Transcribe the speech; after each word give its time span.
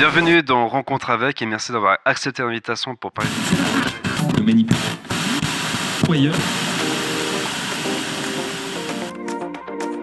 Bienvenue 0.00 0.42
dans 0.42 0.66
Rencontre 0.66 1.10
avec 1.10 1.42
et 1.42 1.46
merci 1.46 1.72
d'avoir 1.72 1.98
accepté 2.06 2.40
l'invitation 2.40 2.96
pour 2.96 3.12
parler 3.12 3.28
Le 4.34 4.42
manipulateur. 4.42 4.80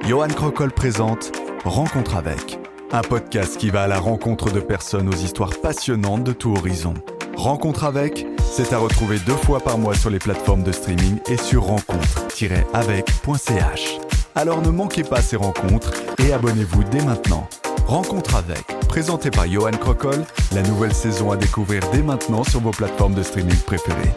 Johan 0.07 0.27
Crocol 0.27 0.71
présente 0.71 1.31
Rencontre 1.65 2.15
avec, 2.15 2.59
un 2.91 3.01
podcast 3.01 3.57
qui 3.57 3.71
va 3.71 3.81
à 3.81 3.87
la 3.87 3.97
rencontre 3.97 4.51
de 4.51 4.59
personnes 4.59 5.09
aux 5.09 5.17
histoires 5.17 5.59
passionnantes 5.63 6.23
de 6.23 6.31
tout 6.31 6.55
horizon. 6.55 6.93
Rencontre 7.35 7.83
avec, 7.83 8.27
c'est 8.39 8.73
à 8.73 8.77
retrouver 8.77 9.17
deux 9.25 9.33
fois 9.33 9.61
par 9.61 9.79
mois 9.79 9.95
sur 9.95 10.11
les 10.11 10.19
plateformes 10.19 10.61
de 10.61 10.73
streaming 10.73 11.17
et 11.27 11.37
sur 11.37 11.63
rencontre-avec.ch. 11.63 13.97
Alors 14.35 14.61
ne 14.61 14.69
manquez 14.69 15.03
pas 15.03 15.23
ces 15.23 15.37
rencontres 15.37 15.91
et 16.19 16.33
abonnez-vous 16.33 16.83
dès 16.83 17.03
maintenant. 17.03 17.49
Rencontre 17.87 18.35
avec, 18.35 18.76
présenté 18.97 19.29
par 19.29 19.47
Johan 19.47 19.69
Crocol, 19.73 20.25
la 20.55 20.63
nouvelle 20.63 20.91
saison 20.91 21.29
à 21.29 21.37
découvrir 21.37 21.83
dès 21.91 22.01
maintenant 22.01 22.43
sur 22.43 22.61
vos 22.61 22.71
plateformes 22.71 23.13
de 23.13 23.21
streaming 23.21 23.55
préférées. 23.57 24.09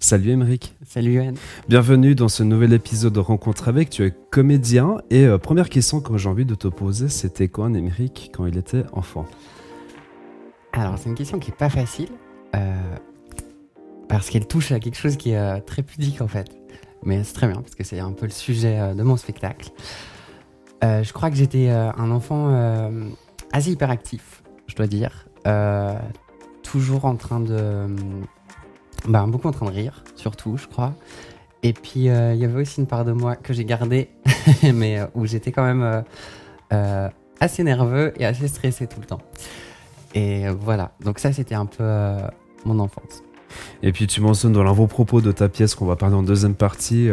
Salut 0.00 0.30
Émeric. 0.30 0.74
Salut 0.84 1.14
Johan. 1.14 1.34
Bienvenue 1.68 2.16
dans 2.16 2.28
ce 2.28 2.42
nouvel 2.42 2.72
épisode 2.72 3.12
de 3.12 3.20
Rencontre 3.20 3.68
avec. 3.68 3.88
Tu 3.88 4.04
es 4.04 4.12
comédien 4.32 4.96
et 5.10 5.26
euh, 5.26 5.38
première 5.38 5.68
question 5.68 6.00
que 6.00 6.18
j'ai 6.18 6.28
envie 6.28 6.44
de 6.44 6.56
te 6.56 6.66
poser, 6.66 7.08
c'était 7.08 7.46
quoi 7.46 7.66
un 7.66 7.74
Émeric 7.74 8.32
quand 8.34 8.46
il 8.46 8.58
était 8.58 8.82
enfant? 8.92 9.24
Alors 10.72 10.98
c'est 10.98 11.08
une 11.08 11.14
question 11.14 11.38
qui 11.38 11.52
est 11.52 11.56
pas 11.56 11.70
facile 11.70 12.08
euh, 12.56 12.74
parce 14.08 14.28
qu'elle 14.28 14.48
touche 14.48 14.72
à 14.72 14.80
quelque 14.80 14.98
chose 14.98 15.16
qui 15.16 15.30
est 15.30 15.38
euh, 15.38 15.60
très 15.60 15.84
pudique 15.84 16.20
en 16.20 16.26
fait. 16.26 16.48
Mais 17.04 17.22
c'est 17.22 17.34
très 17.34 17.46
bien 17.46 17.60
parce 17.60 17.76
que 17.76 17.84
c'est 17.84 18.00
un 18.00 18.10
peu 18.10 18.26
le 18.26 18.32
sujet 18.32 18.80
euh, 18.80 18.94
de 18.94 19.04
mon 19.04 19.16
spectacle. 19.16 19.70
Euh, 20.82 21.02
je 21.02 21.12
crois 21.12 21.30
que 21.30 21.36
j'étais 21.36 21.68
euh, 21.70 21.90
un 21.92 22.10
enfant 22.10 22.48
euh, 22.50 23.08
assez 23.52 23.70
hyperactif, 23.70 24.42
je 24.66 24.74
dois 24.74 24.86
dire. 24.86 25.26
Toujours 26.62 27.04
en 27.04 27.16
train 27.16 27.40
de. 27.40 27.86
Bah, 29.06 29.24
beaucoup 29.28 29.48
en 29.48 29.52
train 29.52 29.66
de 29.66 29.70
rire, 29.70 30.02
surtout, 30.16 30.56
je 30.56 30.66
crois. 30.66 30.94
Et 31.62 31.72
puis, 31.72 32.00
il 32.00 32.36
y 32.36 32.44
avait 32.44 32.60
aussi 32.60 32.80
une 32.80 32.86
part 32.86 33.04
de 33.04 33.12
moi 33.12 33.36
que 33.36 33.52
j'ai 33.52 33.64
gardée, 33.64 34.10
mais 34.74 34.98
où 35.14 35.26
j'étais 35.26 35.52
quand 35.52 35.64
même 35.64 36.04
assez 37.40 37.62
nerveux 37.62 38.12
et 38.18 38.24
assez 38.24 38.48
stressé 38.48 38.86
tout 38.86 39.00
le 39.00 39.06
temps. 39.06 39.20
Et 40.14 40.48
voilà, 40.48 40.92
donc 41.04 41.18
ça, 41.18 41.32
c'était 41.32 41.54
un 41.54 41.66
peu 41.66 41.84
mon 42.64 42.78
enfance. 42.78 43.22
Et 43.82 43.92
puis 43.92 44.06
tu 44.06 44.20
mentionnes 44.20 44.52
dans 44.52 44.64
l'avant-propos 44.64 45.20
de 45.20 45.30
ta 45.30 45.48
pièce 45.48 45.74
qu'on 45.74 45.86
va 45.86 45.96
parler 45.96 46.16
en 46.16 46.22
deuxième 46.22 46.54
partie, 46.54 47.10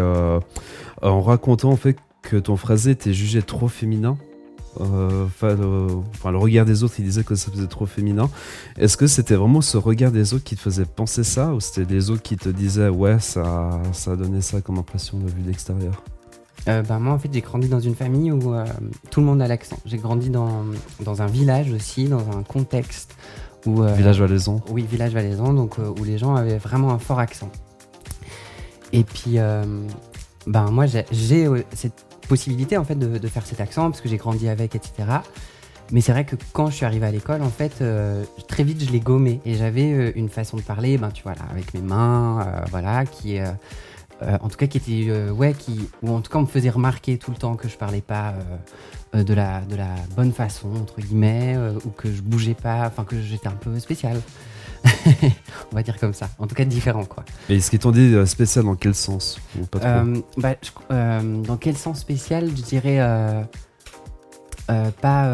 en 1.01 1.21
racontant 1.21 1.71
en 1.71 1.75
fait 1.75 1.97
que 2.31 2.37
ton 2.37 2.55
phrasé 2.55 2.91
était 2.91 3.13
jugé 3.13 3.41
trop 3.41 3.67
féminin. 3.67 4.17
Euh, 4.79 5.25
Enfin, 5.25 5.53
le, 5.55 5.87
enfin, 6.15 6.31
le 6.31 6.37
regard 6.37 6.65
des 6.65 6.83
autres, 6.83 6.93
il 6.99 7.03
disait 7.05 7.23
que 7.25 7.35
ça 7.35 7.51
faisait 7.51 7.67
trop 7.67 7.85
féminin. 7.85 8.29
Est-ce 8.77 8.95
que 8.95 9.05
c'était 9.05 9.35
vraiment 9.35 9.59
ce 9.59 9.75
regard 9.77 10.11
des 10.11 10.33
autres 10.33 10.45
qui 10.45 10.55
te 10.55 10.61
faisait 10.61 10.85
penser 10.85 11.25
ça, 11.25 11.53
ou 11.53 11.59
c'était 11.59 11.93
les 11.93 12.09
autres 12.09 12.21
qui 12.21 12.37
te 12.37 12.47
disaient 12.47 12.87
ouais, 12.87 13.19
ça, 13.19 13.81
ça 13.91 14.15
donnait 14.15 14.39
ça 14.39 14.61
comme 14.61 14.77
impression 14.77 15.17
de 15.19 15.27
vue 15.29 15.41
d'extérieur? 15.41 16.01
Euh, 16.69 16.83
bah, 16.83 16.99
moi, 16.99 17.13
en 17.13 17.19
fait, 17.19 17.29
j'ai 17.33 17.41
grandi 17.41 17.67
dans 17.67 17.81
une 17.81 17.95
famille 17.95 18.31
où 18.31 18.53
euh, 18.53 18.65
tout 19.09 19.19
le 19.19 19.25
monde 19.25 19.41
a 19.41 19.47
l'accent. 19.47 19.77
J'ai 19.85 19.97
grandi 19.97 20.29
dans, 20.29 20.63
dans 21.03 21.21
un 21.21 21.27
village 21.27 21.71
aussi, 21.73 22.05
dans 22.05 22.25
un 22.37 22.43
contexte 22.43 23.15
où. 23.65 23.83
euh, 23.83 23.93
Village 23.95 24.21
valaisan. 24.21 24.61
Oui, 24.69 24.85
village 24.89 25.11
valaisan, 25.13 25.53
donc 25.53 25.79
euh, 25.79 25.91
où 25.99 26.03
les 26.05 26.17
gens 26.17 26.35
avaient 26.35 26.59
vraiment 26.59 26.91
un 26.91 26.99
fort 26.99 27.19
accent. 27.19 27.51
Et 28.93 29.03
puis, 29.03 29.37
euh, 29.37 29.63
ben 30.47 30.69
moi, 30.71 30.85
j'ai- 30.85 31.45
euh, 31.47 31.61
cette 31.73 32.05
possibilité 32.31 32.77
en 32.77 32.85
fait 32.85 32.95
de, 32.95 33.17
de 33.17 33.27
faire 33.27 33.45
cet 33.45 33.59
accent 33.59 33.89
parce 33.91 33.99
que 33.99 34.07
j'ai 34.07 34.15
grandi 34.15 34.47
avec, 34.47 34.73
etc. 34.73 35.03
Mais 35.91 35.99
c'est 35.99 36.13
vrai 36.13 36.23
que 36.23 36.37
quand 36.53 36.67
je 36.67 36.75
suis 36.75 36.85
arrivé 36.85 37.05
à 37.05 37.11
l'école, 37.11 37.41
en 37.41 37.49
fait, 37.49 37.81
euh, 37.81 38.23
très 38.47 38.63
vite, 38.63 38.81
je 38.81 38.89
l'ai 38.89 39.01
gommé 39.01 39.41
et 39.45 39.55
j'avais 39.55 39.91
euh, 39.91 40.11
une 40.15 40.29
façon 40.29 40.55
de 40.55 40.61
parler, 40.61 40.97
ben 40.97 41.09
tu 41.11 41.23
vois 41.23 41.33
là, 41.33 41.41
avec 41.51 41.73
mes 41.73 41.81
mains, 41.81 42.47
euh, 42.47 42.61
voilà, 42.71 43.05
qui 43.05 43.37
en 44.23 44.49
tout 44.49 44.55
cas, 44.55 44.67
qui 44.67 44.77
était, 44.77 45.31
ouais, 45.31 45.55
qui, 45.57 45.89
ou 46.03 46.11
en 46.11 46.21
tout 46.21 46.31
cas, 46.31 46.37
on 46.37 46.43
me 46.43 46.47
faisait 46.47 46.69
remarquer 46.69 47.17
tout 47.17 47.31
le 47.31 47.37
temps 47.37 47.55
que 47.55 47.67
je 47.67 47.75
parlais 47.75 48.01
pas 48.01 48.35
de 49.13 49.33
la, 49.33 49.61
de 49.61 49.75
la 49.75 49.95
bonne 50.15 50.31
façon 50.31 50.69
entre 50.75 51.01
guillemets, 51.01 51.57
ou 51.83 51.89
que 51.89 52.11
je 52.11 52.21
bougeais 52.21 52.53
pas, 52.53 52.85
enfin 52.85 53.03
que 53.03 53.19
j'étais 53.19 53.47
un 53.47 53.59
peu 53.59 53.79
spécial. 53.79 54.21
on 55.71 55.75
va 55.75 55.83
dire 55.83 55.97
comme 55.99 56.13
ça. 56.13 56.29
En 56.39 56.47
tout 56.47 56.55
cas, 56.55 56.65
différent, 56.65 57.05
quoi. 57.05 57.23
Et 57.49 57.59
ce 57.61 57.69
qu'ils 57.69 57.79
t'ont 57.79 57.91
dit 57.91 58.13
euh, 58.15 58.25
spécial 58.25 58.65
dans 58.65 58.75
quel 58.75 58.95
sens 58.95 59.39
Ou 59.59 59.65
pas 59.65 59.79
trop 59.79 59.87
Euh, 59.87 60.17
bah, 60.37 60.55
je- 60.61 60.69
euh, 60.91 61.41
dans 61.43 61.57
quel 61.57 61.77
sens 61.77 61.99
spécial 61.99 62.47
Je 62.49 62.61
dirais 62.61 62.97
euh, 62.99 63.41
pas, 65.01 65.29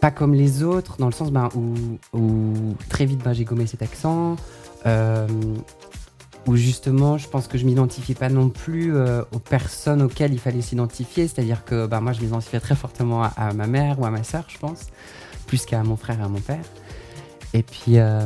pas 0.00 0.10
comme 0.10 0.34
les 0.34 0.62
autres, 0.62 0.96
dans 0.98 1.06
le 1.06 1.12
sens 1.12 1.30
ben, 1.30 1.48
où, 1.54 1.74
où 2.16 2.74
très 2.88 3.06
vite 3.06 3.22
ben, 3.24 3.32
j'ai 3.32 3.44
gommé 3.44 3.66
cet 3.66 3.82
accent, 3.82 4.36
où 6.46 6.56
justement 6.56 7.18
je 7.18 7.28
pense 7.28 7.46
que 7.46 7.56
je 7.56 7.64
m'identifiais 7.64 8.14
pas 8.16 8.28
non 8.28 8.48
plus 8.48 8.92
aux 8.96 9.38
personnes 9.38 10.02
auxquelles 10.02 10.32
il 10.32 10.40
fallait 10.40 10.60
s'identifier, 10.62 11.28
c'est-à-dire 11.28 11.64
que 11.64 11.86
ben, 11.86 12.00
moi 12.00 12.12
je 12.12 12.20
m'identifiais 12.20 12.60
très 12.60 12.74
fortement 12.76 13.22
à, 13.22 13.28
à 13.36 13.52
ma 13.52 13.66
mère 13.66 13.98
ou 14.00 14.04
à 14.06 14.10
ma 14.10 14.22
soeur, 14.24 14.44
je 14.48 14.58
pense, 14.58 14.86
plus 15.46 15.64
qu'à 15.64 15.82
mon 15.82 15.96
frère 15.96 16.18
et 16.20 16.24
à 16.24 16.28
mon 16.28 16.40
père. 16.40 16.64
Et 17.54 17.62
puis, 17.62 17.98
euh, 17.98 18.20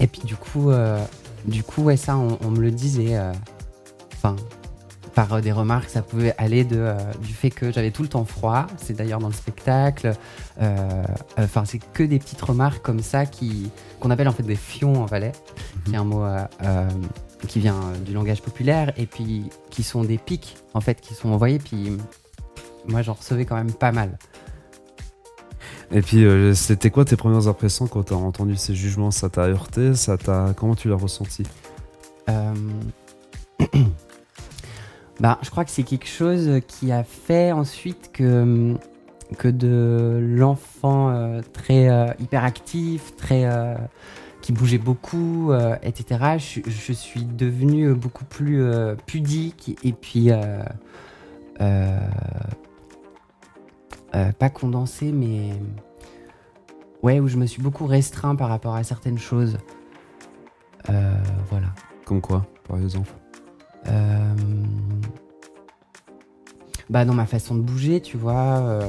et 0.00 0.06
puis 0.06 0.22
du 0.22 0.36
coup, 0.36 0.70
euh, 0.70 1.02
du 1.46 1.62
coup, 1.62 1.82
ouais, 1.82 1.96
ça, 1.96 2.16
on, 2.16 2.38
on 2.44 2.50
me 2.50 2.60
le 2.60 2.70
disait. 2.70 3.16
euh, 3.16 3.32
Enfin, 4.14 4.36
par 5.14 5.40
des 5.40 5.52
remarques, 5.52 5.88
ça 5.88 6.02
pouvait 6.02 6.34
aller 6.36 6.64
de, 6.64 6.76
euh, 6.78 6.94
du 7.22 7.32
fait 7.32 7.50
que 7.50 7.70
j'avais 7.72 7.90
tout 7.90 8.02
le 8.02 8.08
temps 8.08 8.24
froid. 8.24 8.66
C'est 8.76 8.94
d'ailleurs 8.94 9.20
dans 9.20 9.28
le 9.28 9.34
spectacle. 9.34 10.14
euh, 10.60 11.04
Enfin, 11.38 11.64
c'est 11.64 11.78
que 11.78 12.02
des 12.02 12.18
petites 12.18 12.40
remarques 12.42 12.82
comme 12.82 13.00
ça 13.00 13.24
qui 13.24 13.70
qu'on 14.00 14.10
appelle 14.10 14.28
en 14.28 14.32
fait 14.32 14.42
des 14.42 14.56
fions 14.56 15.02
en 15.02 15.06
valais, 15.06 15.32
qui 15.84 15.92
est 15.94 15.96
un 15.96 16.04
mot 16.04 16.24
euh, 16.24 16.88
qui 17.48 17.60
vient 17.60 17.80
du 18.04 18.12
langage 18.12 18.42
populaire 18.42 18.92
et 18.98 19.06
puis 19.06 19.48
qui 19.70 19.82
sont 19.82 20.02
des 20.04 20.18
pics 20.18 20.56
en 20.74 20.80
fait 20.80 21.00
qui 21.00 21.14
sont 21.14 21.30
envoyés. 21.30 21.58
Puis 21.58 21.96
moi, 22.86 23.02
j'en 23.02 23.14
recevais 23.14 23.44
quand 23.44 23.56
même 23.56 23.72
pas 23.72 23.92
mal. 23.92 24.18
Et 25.92 26.02
puis, 26.02 26.24
euh, 26.24 26.54
c'était 26.54 26.90
quoi 26.90 27.04
tes 27.04 27.16
premières 27.16 27.48
impressions 27.48 27.86
quand 27.86 28.04
t'as 28.04 28.16
entendu 28.16 28.56
ces 28.56 28.74
jugements? 28.74 29.10
Ça 29.10 29.28
t'a 29.28 29.42
heurté? 29.42 29.94
Ça 29.94 30.16
t'a 30.16 30.52
comment 30.56 30.74
tu 30.74 30.88
l'as 30.88 30.96
ressenti? 30.96 31.44
Euh, 32.28 32.54
bah, 35.20 35.38
je 35.42 35.50
crois 35.50 35.64
que 35.64 35.70
c'est 35.70 35.84
quelque 35.84 36.08
chose 36.08 36.60
qui 36.66 36.90
a 36.90 37.04
fait 37.04 37.52
ensuite 37.52 38.10
que, 38.12 38.74
que 39.38 39.48
de 39.48 40.18
l'enfant 40.20 41.10
euh, 41.10 41.40
très 41.52 41.88
hyperactif, 42.18 43.14
très, 43.16 43.48
qui 44.42 44.52
bougeait 44.52 44.78
beaucoup, 44.78 45.52
etc. 45.82 46.38
Je, 46.38 46.68
je 46.68 46.92
suis 46.92 47.24
devenu 47.24 47.94
beaucoup 47.94 48.24
plus 48.24 48.68
pudique 49.06 49.78
et 49.84 49.92
puis 49.92 50.30
euh, 54.14 54.32
pas 54.32 54.50
condensé, 54.50 55.12
mais 55.12 55.50
ouais, 57.02 57.20
où 57.20 57.28
je 57.28 57.36
me 57.36 57.46
suis 57.46 57.62
beaucoup 57.62 57.86
restreint 57.86 58.36
par 58.36 58.48
rapport 58.48 58.74
à 58.74 58.84
certaines 58.84 59.18
choses. 59.18 59.58
Euh, 60.90 61.14
voilà. 61.50 61.68
Comme 62.04 62.20
quoi, 62.20 62.46
par 62.68 62.78
exemple 62.78 63.10
Euh, 63.88 64.34
Bah 66.88 67.04
dans 67.04 67.14
ma 67.14 67.26
façon 67.26 67.56
de 67.56 67.62
bouger, 67.62 68.00
tu 68.00 68.16
vois, 68.16 68.80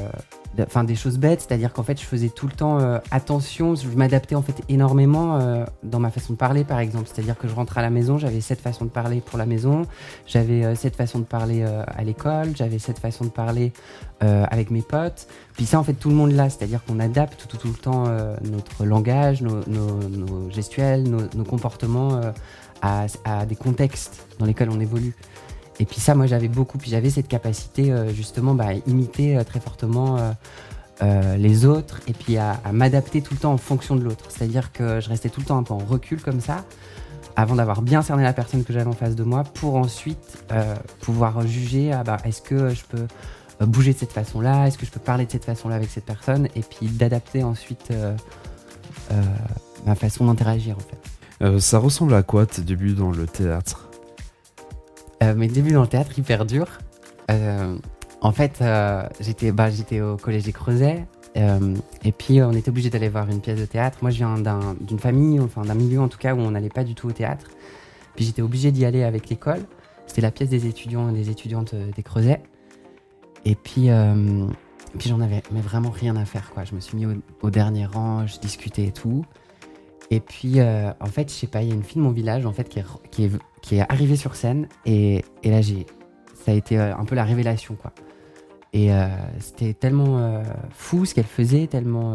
enfin 0.66 0.84
des 0.84 0.95
choses 0.95 1.18
bêtes, 1.18 1.41
c'est-à-dire 1.41 1.72
qu'en 1.73 1.84
fait 1.84 2.00
je 2.00 2.06
faisais 2.06 2.29
tout 2.29 2.47
le 2.47 2.53
temps 2.53 2.79
euh, 2.79 3.00
attention, 3.12 3.75
je 3.75 3.88
m'adaptais 3.90 4.35
en 4.35 4.41
fait 4.41 4.56
énormément 4.69 5.38
euh, 5.38 5.66
dans 5.84 6.00
ma 6.00 6.09
façon 6.09 6.34
de 6.34 6.38
parler 6.38 6.63
par 6.63 6.79
exemple, 6.79 7.07
c'est-à-dire 7.13 7.38
que 7.38 7.47
je 7.47 7.53
rentrais 7.56 7.79
à 7.79 7.84
la 7.84 7.90
maison, 7.90 8.18
j'avais 8.18 8.41
cette 8.41 8.62
façon 8.62 8.85
de 8.85 8.90
parler 8.90 9.22
pour 9.22 9.38
la 9.38 9.45
maison, 9.45 9.84
j'avais 10.25 10.63
euh, 10.66 10.75
cette 10.75 10.95
façon 10.95 11.19
de 11.19 11.25
parler 11.25 11.63
euh, 11.63 11.84
à 11.88 12.03
l'école, 12.03 12.56
j'avais 12.56 12.79
cette 12.79 13.00
façon 13.00 13.25
de 13.25 13.29
parler 13.29 13.72
avec 14.19 14.71
mes 14.71 14.81
potes, 14.81 15.27
puis 15.54 15.68
ça 15.68 15.77
en 15.80 15.83
fait 15.83 15.94
tout 15.94 16.09
le 16.09 16.15
monde 16.15 16.31
là, 16.31 16.50
c'est-à-dire 16.50 16.83
qu'on 16.83 17.00
adapte 17.00 17.39
tout, 17.39 17.48
tout, 17.48 17.57
tout 17.57 17.68
le 17.68 17.75
temps 17.75 18.06
notre 18.44 18.83
langage, 18.83 19.44
nos, 19.44 19.57
nos- 19.68 20.10
nos 20.10 20.50
gestuels, 20.50 21.03
nos, 21.03 21.44
comportements 21.44 22.19
à 22.81 23.45
des 23.45 23.56
contextes 23.56 24.25
dans 24.39 24.48
lesquels 24.48 24.71
on 24.71 24.80
évolue. 24.80 25.15
Et 25.79 25.85
puis 25.85 26.00
ça, 26.00 26.15
moi, 26.15 26.25
j'avais 26.25 26.47
beaucoup. 26.47 26.77
Puis 26.77 26.91
j'avais 26.91 27.09
cette 27.09 27.27
capacité, 27.27 27.91
euh, 27.91 28.13
justement, 28.13 28.53
bah, 28.53 28.68
à 28.69 28.74
imiter 28.89 29.38
euh, 29.38 29.44
très 29.44 29.59
fortement 29.59 30.18
euh, 31.01 31.38
les 31.38 31.65
autres 31.65 32.01
et 32.07 32.13
puis 32.13 32.38
à, 32.38 32.59
m'adapter 32.71 33.21
tout 33.21 33.33
le 33.33 33.39
temps 33.39 33.53
en 33.53 33.57
fonction 33.57 33.95
de 33.95 34.03
l'autre. 34.03 34.25
C'est-à-dire 34.29 34.71
que 34.71 35.00
je 35.00 35.09
restais 35.09 35.29
tout 35.29 35.39
le 35.39 35.45
temps 35.45 35.57
un 35.57 35.63
peu 35.63 35.74
en 35.74 35.77
recul 35.77 36.21
comme 36.21 36.41
ça, 36.41 36.65
avant 37.35 37.56
d'avoir 37.56 37.81
bien 37.81 38.01
cerné 38.01 38.24
la 38.24 38.33
personne 38.33 38.63
que 38.63 38.74
j'avais 38.74 38.88
en 38.89 38.94
face 38.94 39.15
de 39.15 39.24
moi, 39.24 39.44
pour 39.44 39.75
ensuite 39.75 40.44
pouvoir 41.01 41.45
juger, 41.45 41.91
ah, 41.91 42.03
bah, 42.03 42.18
est-ce 42.24 42.41
que 42.41 42.69
je 42.69 42.83
peux 42.83 43.06
bouger 43.65 43.94
de 43.94 43.97
cette 44.00 44.12
façon-là, 44.12 44.65
est-ce 44.68 44.77
que 44.77 44.88
je 44.88 44.91
peux 44.91 45.00
parler 45.00 45.27
de 45.27 45.31
cette 45.31 45.45
façon-là 45.45 45.75
avec 45.75 45.89
cette 45.91 46.06
personne, 46.06 46.47
et 46.56 46.62
puis 46.62 46.88
d'adapter 46.88 47.44
ensuite 47.44 47.94
ma 49.85 49.94
façon 49.94 50.25
d'interagir 50.25 50.77
en 50.77 51.45
fait. 51.50 51.59
Ça 51.59 51.77
ressemble 51.77 52.15
à 52.15 52.24
quoi 52.24 52.47
tes 52.47 52.63
débuts 52.63 52.94
dans 52.94 53.12
le 53.12 53.27
théâtre? 53.27 53.87
Euh, 55.24 55.34
mes 55.36 55.48
débuts 55.48 55.72
dans 55.72 55.81
le 55.81 55.88
théâtre 55.88 56.18
hyper 56.18 56.46
durs. 56.46 56.78
Euh, 57.31 57.78
En 58.22 58.31
fait, 58.31 58.60
euh, 58.62 59.04
j'étais 59.19 59.52
bah, 59.52 59.68
au 60.02 60.18
collège 60.18 60.44
des 60.44 60.52
Creusets. 60.54 61.06
et 61.36 62.12
puis, 62.12 62.42
on 62.42 62.52
était 62.54 62.69
obligé 62.69 62.90
d'aller 62.90 63.10
voir 63.10 63.30
une 63.30 63.42
pièce 63.42 63.60
de 63.60 63.66
théâtre. 63.66 64.00
Moi, 64.02 64.10
je 64.10 64.18
viens 64.18 64.40
d'un- 64.40 64.75
d'une 64.81 64.98
famille, 64.98 65.40
enfin 65.40 65.62
d'un 65.62 65.75
milieu 65.75 66.02
en 66.02 66.08
tout 66.08 66.18
cas, 66.18 66.34
où 66.34 66.40
on 66.40 66.50
n'allait 66.52 66.69
pas 66.69 66.84
du 66.84 66.96
tout 66.96 67.08
au 67.08 67.12
théâtre. 67.12 67.46
Puis, 68.16 68.25
j'étais 68.25 68.42
obligé 68.42 68.72
d'y 68.72 68.86
aller 68.86 69.04
avec 69.04 69.30
l'école. 69.30 69.60
C'était 70.08 70.22
la 70.22 70.31
pièce 70.31 70.50
des 70.50 70.66
étudiants 70.66 71.10
et 71.10 71.14
des 71.14 71.30
étudiantes 71.30 71.75
des 71.75 72.02
Creusets. 72.04 72.42
Et 73.46 73.54
puis, 73.56 73.90
puis 74.98 75.10
j'en 75.10 75.22
avais 75.22 75.44
mais 75.52 75.62
vraiment 75.62 75.92
rien 75.92 76.16
à 76.16 76.25
faire. 76.25 76.50
Quoi. 76.54 76.63
Je 76.63 76.74
me 76.74 76.80
suis 76.80 76.98
mis 76.98 77.06
au, 77.06 77.12
au 77.44 77.50
dernier 77.52 77.86
rang, 77.86 78.25
je 78.25 78.40
discutais 78.40 78.86
et 78.86 78.92
tout. 78.92 79.24
Et 80.09 80.19
puis, 80.19 80.59
euh, 80.59 80.92
en 81.00 81.07
fait, 81.07 81.30
je 81.30 81.36
sais 81.36 81.48
pas, 81.48 81.62
il 81.62 81.69
y 81.69 81.71
a 81.71 81.75
une 81.75 81.83
fille 81.83 82.01
de 82.01 82.06
mon 82.06 82.12
village 82.12 82.45
en 82.45 82.54
fait, 82.54 82.69
qui, 82.69 82.80
est, 82.80 83.31
qui, 83.62 83.75
est, 83.75 83.92
arrivée 83.92 84.15
sur 84.15 84.36
scène. 84.36 84.68
Et, 84.86 85.24
et 85.44 85.51
là, 85.51 85.62
j'ai, 85.62 85.86
ça 86.45 86.51
a 86.51 86.54
été 86.54 86.80
euh, 86.80 86.95
un 86.95 87.06
peu 87.06 87.15
la 87.15 87.25
révélation. 87.25 87.75
quoi. 87.75 87.92
Et 88.74 88.94
euh, 88.94 89.07
c'était 89.39 89.74
tellement 89.74 90.42
fou 90.71 91.06
ce 91.06 91.15
qu'elle 91.15 91.25
faisait, 91.25 91.68
tellement 91.68 92.12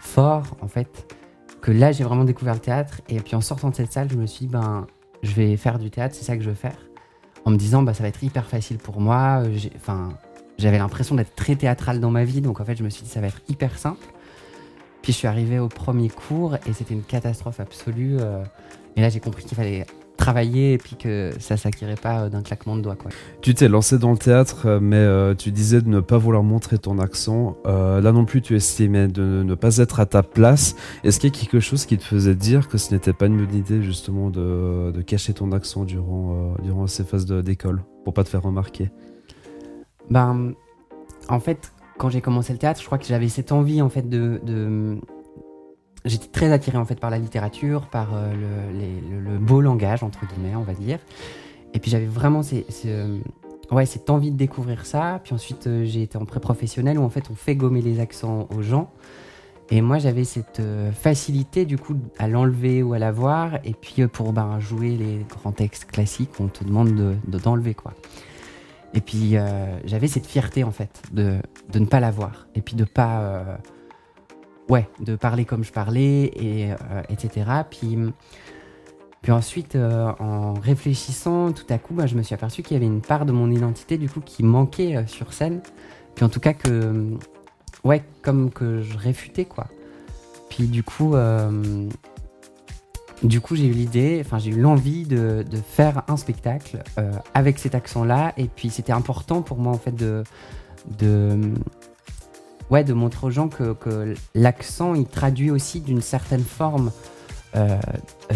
fort 0.00 0.56
en 0.60 0.68
fait, 0.68 1.14
que 1.62 1.70
là, 1.70 1.92
j'ai 1.92 2.04
vraiment 2.04 2.24
découvert 2.24 2.54
le 2.54 2.60
théâtre. 2.60 3.00
Et 3.08 3.20
puis, 3.20 3.34
en 3.34 3.40
sortant 3.40 3.70
de 3.70 3.74
cette 3.74 3.92
salle, 3.92 4.10
je 4.10 4.16
me 4.16 4.26
suis 4.26 4.46
dit, 4.46 4.52
ben, 4.52 4.86
je 5.22 5.32
vais 5.34 5.56
faire 5.56 5.78
du 5.78 5.90
théâtre, 5.90 6.14
c'est 6.14 6.24
ça 6.24 6.36
que 6.36 6.42
je 6.42 6.50
veux 6.50 6.56
faire. 6.56 6.78
En 7.44 7.50
me 7.50 7.56
disant, 7.56 7.82
bah, 7.82 7.94
ça 7.94 8.02
va 8.02 8.08
être 8.08 8.22
hyper 8.22 8.46
facile 8.46 8.78
pour 8.78 9.00
moi. 9.00 9.42
J'avais 10.58 10.78
l'impression 10.78 11.16
d'être 11.16 11.34
très 11.34 11.56
théâtral 11.56 12.00
dans 12.00 12.10
ma 12.10 12.24
vie, 12.24 12.40
donc 12.40 12.60
en 12.60 12.64
fait, 12.64 12.76
je 12.76 12.84
me 12.84 12.90
suis 12.90 13.02
dit, 13.02 13.10
ça 13.10 13.20
va 13.20 13.28
être 13.28 13.40
hyper 13.48 13.78
simple. 13.78 14.04
Puis 15.04 15.12
je 15.12 15.18
suis 15.18 15.28
arrivé 15.28 15.58
au 15.58 15.68
premier 15.68 16.08
cours 16.08 16.54
et 16.66 16.72
c'était 16.72 16.94
une 16.94 17.02
catastrophe 17.02 17.60
absolue. 17.60 18.16
euh, 18.20 18.42
et 18.96 19.02
là, 19.02 19.10
j'ai 19.10 19.20
compris 19.20 19.44
qu'il 19.44 19.54
fallait 19.54 19.84
travailler 20.16 20.72
et 20.72 20.78
puis 20.78 20.96
que 20.96 21.30
ça 21.40 21.58
s'acquirait 21.58 21.96
pas 21.96 22.22
euh, 22.22 22.28
d'un 22.30 22.40
claquement 22.40 22.74
de 22.74 22.80
doigts. 22.80 22.96
Quoi. 22.96 23.10
Tu 23.42 23.52
t'es 23.52 23.68
lancé 23.68 23.98
dans 23.98 24.12
le 24.12 24.16
théâtre, 24.16 24.64
euh, 24.64 24.78
mais 24.80 24.96
euh, 24.96 25.34
tu 25.34 25.50
disais 25.50 25.82
de 25.82 25.90
ne 25.90 26.00
pas 26.00 26.16
vouloir 26.16 26.42
montrer 26.42 26.78
ton 26.78 26.98
accent. 26.98 27.58
Euh, 27.66 28.00
là 28.00 28.12
non 28.12 28.24
plus, 28.24 28.40
tu 28.40 28.56
estimais 28.56 29.06
de 29.06 29.42
ne 29.44 29.54
pas 29.54 29.76
être 29.76 30.00
à 30.00 30.06
ta 30.06 30.22
place. 30.22 30.74
Est-ce 31.02 31.20
qu'il 31.20 31.34
y 31.34 31.36
a 31.36 31.38
quelque 31.38 31.60
chose 31.60 31.84
qui 31.84 31.98
te 31.98 32.04
faisait 32.04 32.34
dire 32.34 32.68
que 32.68 32.78
ce 32.78 32.94
n'était 32.94 33.12
pas 33.12 33.26
une 33.26 33.36
bonne 33.36 33.54
idée 33.54 33.82
justement 33.82 34.30
de, 34.30 34.90
de 34.90 35.02
cacher 35.02 35.34
ton 35.34 35.52
accent 35.52 35.84
durant, 35.84 36.54
euh, 36.58 36.62
durant 36.62 36.86
ces 36.86 37.04
phases 37.04 37.26
d'école 37.26 37.82
pour 38.04 38.14
pas 38.14 38.24
te 38.24 38.30
faire 38.30 38.42
remarquer? 38.42 38.90
Ben, 40.08 40.54
en 41.28 41.40
fait, 41.40 41.73
quand 41.98 42.08
j'ai 42.10 42.20
commencé 42.20 42.52
le 42.52 42.58
théâtre, 42.58 42.80
je 42.80 42.86
crois 42.86 42.98
que 42.98 43.06
j'avais 43.06 43.28
cette 43.28 43.52
envie 43.52 43.80
en 43.82 43.88
fait 43.88 44.08
de. 44.08 44.40
J'étais 46.04 46.26
très 46.28 46.52
attiré 46.52 46.76
en 46.76 46.84
fait 46.84 47.00
par 47.00 47.08
la 47.10 47.18
littérature, 47.18 47.86
par 47.86 48.10
euh, 48.14 48.32
le, 49.08 49.38
beau 49.38 49.60
langage 49.62 50.02
entre 50.02 50.26
guillemets, 50.26 50.54
on 50.54 50.62
va 50.62 50.74
dire. 50.74 50.98
Et 51.72 51.78
puis 51.78 51.90
j'avais 51.90 52.04
vraiment 52.06 52.42
ces- 52.42 52.66
ce- 52.68 53.18
ouais, 53.74 53.86
cette 53.86 54.10
envie 54.10 54.30
de 54.30 54.36
découvrir 54.36 54.84
ça. 54.84 55.20
Puis 55.24 55.32
ensuite, 55.34 55.66
euh, 55.66 55.84
j'ai 55.86 56.02
été 56.02 56.18
en 56.18 56.26
pré-professionnel 56.26 56.98
où 56.98 57.02
en 57.02 57.08
fait 57.08 57.30
on 57.30 57.34
fait 57.34 57.56
gommer 57.56 57.80
les 57.80 58.00
accents 58.00 58.46
aux 58.54 58.60
gens. 58.60 58.90
Et 59.70 59.80
moi, 59.80 59.98
j'avais 59.98 60.24
cette 60.24 60.60
euh, 60.60 60.92
facilité 60.92 61.64
du 61.64 61.78
coup 61.78 61.94
à 62.18 62.28
l'enlever 62.28 62.82
ou 62.82 62.92
à 62.92 62.98
l'avoir. 62.98 63.54
Et 63.64 63.72
puis 63.72 64.06
pour 64.06 64.34
ben, 64.34 64.60
jouer 64.60 64.90
les 64.90 65.24
grands 65.26 65.52
textes 65.52 65.86
classiques, 65.86 66.32
on 66.38 66.48
te 66.48 66.64
demande 66.64 66.94
de- 66.94 67.14
de- 67.26 67.38
d'enlever 67.38 67.72
quoi. 67.72 67.94
Et 68.94 69.00
puis 69.00 69.36
euh, 69.36 69.78
j'avais 69.84 70.06
cette 70.06 70.26
fierté 70.26 70.62
en 70.62 70.70
fait 70.70 71.02
de, 71.12 71.38
de 71.72 71.78
ne 71.80 71.86
pas 71.86 72.00
l'avoir 72.00 72.46
et 72.54 72.60
puis 72.60 72.76
de 72.76 72.84
pas 72.84 73.20
euh, 73.20 73.56
ouais 74.68 74.88
de 75.00 75.16
parler 75.16 75.44
comme 75.44 75.64
je 75.64 75.72
parlais 75.72 76.30
et 76.36 76.70
euh, 76.70 77.02
etc. 77.08 77.50
Puis 77.68 77.98
puis 79.20 79.32
ensuite 79.32 79.76
en 79.76 80.54
réfléchissant 80.54 81.52
tout 81.52 81.66
à 81.70 81.78
coup 81.78 81.94
bah, 81.94 82.06
je 82.06 82.14
me 82.14 82.22
suis 82.22 82.34
aperçu 82.34 82.62
qu'il 82.62 82.74
y 82.74 82.76
avait 82.76 82.86
une 82.86 83.00
part 83.00 83.26
de 83.26 83.32
mon 83.32 83.50
identité 83.50 83.98
du 83.98 84.08
coup 84.08 84.20
qui 84.20 84.44
manquait 84.44 85.04
sur 85.08 85.32
scène. 85.32 85.60
Puis 86.14 86.24
en 86.24 86.28
tout 86.28 86.40
cas 86.40 86.52
que 86.52 87.16
ouais 87.82 88.04
comme 88.22 88.50
que 88.50 88.82
je 88.82 88.96
réfutais 88.96 89.44
quoi. 89.44 89.66
Puis 90.50 90.68
du 90.68 90.84
coup 90.84 91.16
du 93.22 93.40
coup, 93.40 93.56
j'ai 93.56 93.66
eu 93.66 93.72
l'idée, 93.72 94.22
enfin, 94.24 94.38
j'ai 94.38 94.50
eu 94.50 94.60
l'envie 94.60 95.04
de, 95.04 95.44
de 95.48 95.56
faire 95.56 96.02
un 96.08 96.16
spectacle 96.16 96.82
euh, 96.98 97.10
avec 97.32 97.58
cet 97.58 97.74
accent-là. 97.74 98.32
Et 98.36 98.48
puis, 98.48 98.70
c'était 98.70 98.92
important 98.92 99.40
pour 99.42 99.58
moi, 99.58 99.72
en 99.72 99.78
fait, 99.78 99.94
de, 99.94 100.24
de, 100.98 101.38
ouais, 102.70 102.84
de 102.84 102.92
montrer 102.92 103.26
aux 103.26 103.30
gens 103.30 103.48
que, 103.48 103.72
que 103.72 104.14
l'accent, 104.34 104.94
il 104.94 105.06
traduit 105.06 105.50
aussi 105.50 105.80
d'une 105.80 106.02
certaine 106.02 106.42
forme 106.44 106.90
euh, 107.56 107.78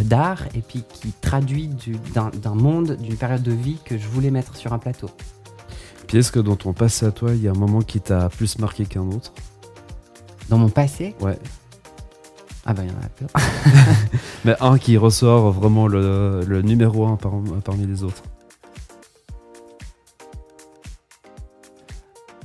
d'art 0.04 0.44
et 0.54 0.60
puis 0.62 0.84
qui 0.88 1.10
traduit 1.12 1.66
du- 1.66 1.98
d'un 2.14 2.30
d'un 2.30 2.54
monde, 2.54 2.96
d'une 2.96 3.16
période 3.16 3.42
de 3.42 3.50
vie 3.52 3.78
que 3.84 3.98
je 3.98 4.06
voulais 4.06 4.30
mettre 4.30 4.56
sur 4.56 4.72
un 4.72 4.78
plateau. 4.78 5.10
Puis 6.06 6.18
est-ce 6.18 6.30
que 6.30 6.38
dans 6.38 6.54
ton 6.56 6.72
passé 6.72 7.04
à 7.04 7.10
toi, 7.10 7.32
il 7.34 7.42
y 7.42 7.48
a 7.48 7.50
un 7.50 7.58
moment 7.58 7.80
qui 7.82 8.00
t'a 8.00 8.28
plus 8.28 8.58
marqué 8.60 8.86
qu'un 8.86 9.02
autre 9.10 9.32
Dans 10.48 10.56
mon 10.56 10.68
passé, 10.68 11.16
Ouais. 11.20 11.36
Ah 12.70 12.74
bah, 12.74 12.82
il 12.84 12.90
y 12.90 12.92
en 12.92 12.98
a 13.00 13.08
plein. 13.08 13.28
Mais 14.44 14.54
un 14.60 14.76
qui 14.78 14.96
ressort 14.98 15.52
vraiment 15.52 15.86
le, 15.86 16.42
le 16.46 16.60
numéro 16.62 17.06
un 17.06 17.16
par- 17.16 17.32
parmi 17.64 17.86
les 17.86 18.02
autres. 18.02 18.22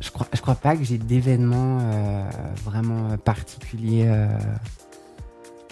Je 0.01 0.09
crois, 0.11 0.27
je 0.33 0.41
crois 0.41 0.55
pas 0.55 0.75
que 0.75 0.83
j'ai 0.83 0.97
d'événements 0.97 1.79
euh, 1.81 2.29
vraiment 2.65 3.17
particuliers. 3.17 4.05
euh. 4.07 4.27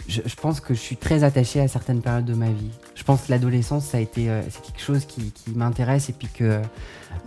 Je, 0.08 0.22
je 0.26 0.36
pense 0.36 0.60
que 0.60 0.74
je 0.74 0.80
suis 0.80 0.98
très 0.98 1.24
attaché 1.24 1.62
à 1.62 1.68
certaines 1.68 2.02
périodes 2.02 2.26
de 2.26 2.34
ma 2.34 2.50
vie. 2.50 2.72
Je 2.96 3.04
pense 3.04 3.22
que 3.24 3.32
l'adolescence, 3.32 3.86
ça 3.86 3.98
a 3.98 4.02
été, 4.02 4.30
euh, 4.30 4.42
c'est 4.50 4.62
quelque 4.64 4.82
chose 4.82 5.06
qui, 5.06 5.32
qui 5.32 5.52
m'intéresse 5.52 6.10
et 6.10 6.14
puis 6.14 6.28
que 6.28 6.44
euh, 6.44 6.62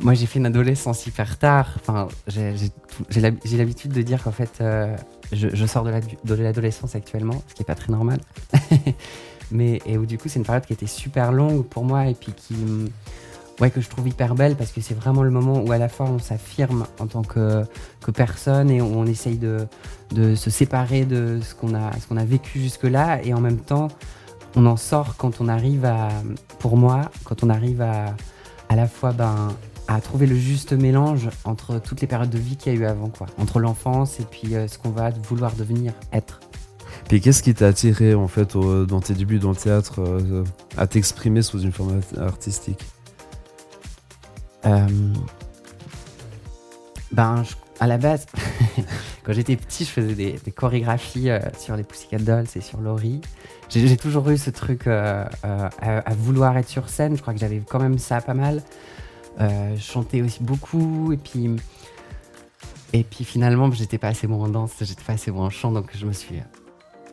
moi 0.00 0.15
j'ai 0.15 0.27
fait 0.27 0.38
une 0.41 0.47
adolescence 0.47 1.06
hyper 1.06 1.38
tard. 1.38 1.69
Enfin, 1.81 2.09
j'ai 2.27 2.56
j'ai 2.56 2.69
tout- 2.70 3.05
j'ai 3.11 3.20
l'hab- 3.20 3.38
j'ai 3.44 3.56
l'habitude 3.59 3.93
de 3.93 4.03
dire 4.03 4.23
qu'en 4.23 4.32
fait, 4.32 4.59
euh, 4.61 4.94
je, 5.32 5.67
sors 5.67 5.85
de 5.85 6.35
l'adolescence 6.35 6.94
actuellement, 6.94 7.43
ce 7.49 7.55
qui 7.55 7.62
est 7.62 7.67
pas 7.67 7.75
très 7.75 7.93
normal. 7.93 8.21
Mais 9.50 9.81
et 9.87 9.99
où 9.99 10.06
du 10.06 10.19
coup, 10.19 10.29
c'est 10.29 10.38
une 10.38 10.44
période 10.44 10.65
qui 10.65 10.73
était 10.73 10.87
super 10.87 11.32
longue 11.32 11.65
pour 11.65 11.85
moi 11.85 12.06
et 12.06 12.15
puis 12.15 12.32
qui, 12.32 12.56
ouais, 13.61 13.71
que 13.71 13.81
je 13.81 13.88
trouve 13.88 14.09
hyper 14.09 14.35
belle 14.35 14.56
parce 14.56 14.73
que 14.73 14.81
c'est 14.81 14.94
vraiment 14.94 15.23
le 15.23 15.31
moment 15.31 15.62
où 15.62 15.71
à 15.73 15.79
la 15.79 15.88
fois 15.88 16.06
on 16.06 16.19
s'affirme 16.19 16.87
en 16.99 17.06
tant 17.06 17.23
que, 17.23 17.65
personne 18.15 18.71
et 18.71 18.81
on 18.81 19.06
essaye 19.06 19.37
de, 19.37 19.67
de 20.12 20.35
se 20.35 20.50
séparer 20.50 21.05
de 21.05 21.41
ce 21.43 21.55
qu'on 21.55 21.75
a, 21.75 21.91
a 21.91 22.25
vécu 22.25 22.61
jusque-là 22.61 23.23
et 23.23 23.35
en 23.35 23.41
même 23.41 23.59
temps 23.59 23.88
on 24.56 24.67
en 24.67 24.77
sort 24.77 25.17
quand 25.17 25.41
on 25.41 25.49
arrive 25.49 25.85
à, 25.85 26.09
pour 26.59 26.77
moi, 26.77 27.11
quand 27.25 27.43
on 27.44 27.50
arrive 27.50 27.82
à 27.82 28.15
à 28.69 28.77
la 28.77 28.88
fois 28.88 29.12
ben, 29.12 29.55
à 29.88 30.00
trouver 30.00 30.26
le 30.26 30.36
juste 30.36 30.72
mélange 30.72 31.28
entre 31.44 31.78
toutes 31.78 32.00
les 32.00 32.06
périodes 32.06 32.31
de 32.31 32.38
vie 32.38 32.56
qu'il 32.56 32.72
y 32.72 32.76
a 32.76 32.81
eu 32.81 32.84
avant, 32.86 33.08
quoi, 33.08 33.26
entre 33.38 33.60
l'enfance 33.60 34.19
et 34.20 34.24
puis 34.24 34.55
euh, 34.55 34.67
ce 34.69 34.79
qu'on 34.79 34.91
va 34.91 35.10
vouloir 35.29 35.53
devenir, 35.55 35.93
être. 36.12 36.41
Puis 37.08 37.20
qu'est-ce 37.20 37.43
qui 37.43 37.53
t'a 37.55 37.67
attiré 37.67 38.14
en 38.14 38.29
fait 38.29 38.56
au- 38.56 38.86
dans 38.86 39.00
tes 39.00 39.12
débuts 39.14 39.38
dans 39.38 39.50
le 39.50 39.56
théâtre 39.56 40.00
euh, 40.00 40.43
à 40.79 40.86
t'exprimer 40.86 41.43
sous 41.43 41.60
une 41.60 41.72
forme 41.72 42.00
art- 42.17 42.22
artistique? 42.22 42.82
Euh, 44.64 44.86
ben, 47.12 47.43
je- 47.43 47.55
à 47.81 47.86
la 47.86 47.98
base, 47.98 48.24
quand 49.24 49.32
j'étais 49.32 49.56
petit, 49.56 49.84
je 49.84 49.91
faisais 49.91 50.14
des, 50.14 50.41
des 50.44 50.50
chorégraphies 50.53 51.29
euh, 51.31 51.41
sur 51.58 51.76
les 51.76 51.82
Pussycat 51.82 52.19
Dolls 52.19 52.46
et 52.56 52.60
sur 52.60 52.81
Laurie. 52.81 53.20
J'ai 53.69 53.96
toujours 53.96 54.29
eu 54.31 54.38
ce 54.38 54.50
truc 54.50 54.86
à, 54.86 55.29
à 55.43 56.14
vouloir 56.14 56.56
être 56.58 56.69
sur 56.69 56.88
scène. 56.88 57.17
Je 57.17 57.22
crois 57.22 57.34
que 57.34 57.41
j'avais 57.41 57.60
quand 57.69 57.81
même 57.81 57.98
ça 57.98 58.20
pas 58.20 58.34
mal. 58.34 58.62
Euh, 59.41 59.74
je 59.76 59.82
chantais 59.82 60.22
aussi 60.22 60.43
beaucoup 60.43 61.12
et 61.12 61.17
puis 61.17 61.50
et 62.93 63.03
puis 63.03 63.24
finalement, 63.24 63.70
j'étais 63.72 63.98
pas 63.98 64.08
assez 64.08 64.29
bon 64.29 64.44
en 64.44 64.48
danse, 64.48 64.72
j'étais 64.81 65.03
pas 65.03 65.14
assez 65.14 65.32
bon 65.32 65.43
en 65.43 65.50
chant, 65.50 65.72
donc 65.72 65.91
je 65.96 66.06
me 66.06 66.12
suis 66.12 66.36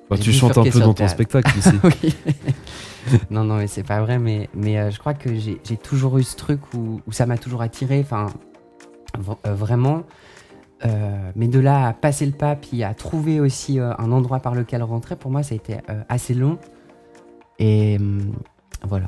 Bah, 0.09 0.17
Tu 0.17 0.31
chantes 0.31 0.57
un 0.57 0.63
peu 0.63 0.79
dans 0.79 0.93
ton 0.93 1.07
spectacle 1.07 1.57
ici. 1.57 1.71
non, 3.31 3.43
non, 3.43 3.55
mais 3.55 3.67
c'est 3.67 3.83
pas 3.83 3.99
vrai, 4.01 4.19
mais, 4.19 4.47
mais 4.53 4.77
euh, 4.77 4.91
je 4.91 4.99
crois 4.99 5.15
que 5.15 5.33
j'ai 5.35 5.77
toujours 5.77 6.19
eu 6.19 6.23
ce 6.23 6.35
truc 6.35 6.59
où, 6.75 7.01
où 7.07 7.11
ça 7.11 7.25
m'a 7.25 7.39
toujours 7.39 7.63
attiré, 7.63 7.99
enfin, 7.99 8.27
euh, 9.17 9.55
vraiment. 9.55 10.03
Euh, 10.85 11.31
mais 11.35 11.47
de 11.47 11.59
là 11.59 11.87
à 11.87 11.93
passer 11.93 12.25
le 12.25 12.31
pas, 12.31 12.55
puis 12.55 12.83
à 12.83 12.93
trouver 12.93 13.39
aussi 13.39 13.79
euh, 13.79 13.93
un 13.97 14.11
endroit 14.11 14.39
par 14.39 14.55
lequel 14.55 14.81
rentrer, 14.83 15.15
pour 15.15 15.31
moi, 15.31 15.43
ça 15.43 15.53
a 15.53 15.55
été 15.55 15.77
euh, 15.89 16.01
assez 16.09 16.33
long. 16.33 16.57
Et 17.59 17.97
hum, 17.99 18.33
voilà. 18.83 19.07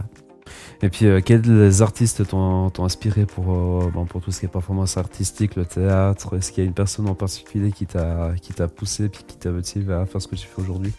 Et 0.81 0.89
puis 0.89 1.05
euh, 1.05 1.21
quels 1.21 1.81
artistes 1.81 2.27
t'ont 2.27 2.71
inspiré 2.79 3.25
pour, 3.25 3.53
euh, 3.53 4.05
pour 4.09 4.21
tout 4.21 4.31
ce 4.31 4.41
qui 4.41 4.45
est 4.45 4.49
performance 4.49 4.97
artistique, 4.97 5.55
le 5.55 5.65
théâtre? 5.65 6.37
Est-ce 6.37 6.51
qu'il 6.51 6.63
y 6.63 6.65
a 6.65 6.67
une 6.67 6.73
personne 6.73 7.07
en 7.07 7.15
particulier 7.15 7.71
qui 7.71 7.85
t'a 7.85 8.33
poussé 8.75 9.09
puis 9.09 9.23
qui 9.23 9.37
t'a 9.37 9.51
motivé 9.51 9.93
à 9.93 10.05
faire 10.05 10.21
ce 10.21 10.27
que 10.27 10.35
tu 10.35 10.47
fais 10.47 10.61
aujourd'hui? 10.61 10.93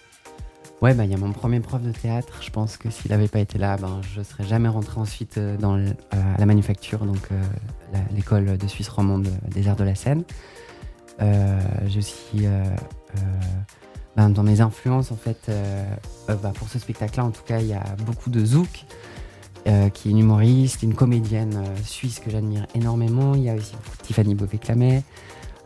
Ouais, 0.82 0.92
bah, 0.92 1.04
il 1.04 1.10
y 1.10 1.14
a 1.14 1.18
mon 1.18 1.32
premier 1.32 1.60
prof 1.60 1.80
de 1.80 1.92
théâtre. 1.92 2.40
Je 2.42 2.50
pense 2.50 2.76
que 2.76 2.90
s'il 2.90 3.10
n'avait 3.10 3.28
pas 3.28 3.38
été 3.38 3.58
là, 3.58 3.76
ben, 3.76 4.00
je 4.12 4.18
ne 4.18 4.24
serais 4.24 4.44
jamais 4.44 4.68
rentré 4.68 5.00
ensuite 5.00 5.38
euh, 5.38 5.56
dans 5.56 5.76
la 5.76 6.46
manufacture, 6.46 7.06
donc 7.06 7.28
l'école 8.14 8.58
de 8.58 8.66
Suisse 8.66 8.88
romande 8.88 9.28
des 9.48 9.68
arts 9.68 9.76
de 9.76 9.84
la. 9.84 9.92
Euh, 11.22 11.60
J'ai 11.86 11.98
aussi, 12.00 12.46
ben, 14.16 14.30
dans 14.30 14.42
mes 14.42 14.60
influences, 14.60 15.12
en 15.12 15.16
fait, 15.16 15.50
bah, 16.28 16.52
pour 16.54 16.68
ce 16.68 16.78
spectacle-là, 16.78 17.24
en 17.24 17.30
tout 17.30 17.44
cas, 17.44 17.60
il 17.60 17.68
y 17.68 17.74
a 17.74 17.84
beaucoup 18.04 18.30
de 18.30 18.44
zouk. 18.44 18.84
Euh, 19.66 19.88
qui 19.88 20.08
est 20.08 20.10
une 20.10 20.18
humoriste, 20.18 20.82
une 20.82 20.94
comédienne 20.94 21.54
euh, 21.56 21.82
suisse 21.86 22.20
que 22.20 22.28
j'admire 22.30 22.66
énormément. 22.74 23.34
Il 23.34 23.44
y 23.44 23.48
a 23.48 23.54
aussi 23.54 23.72
Tiffany 24.02 24.34
Beauvais-Clamet, 24.34 25.02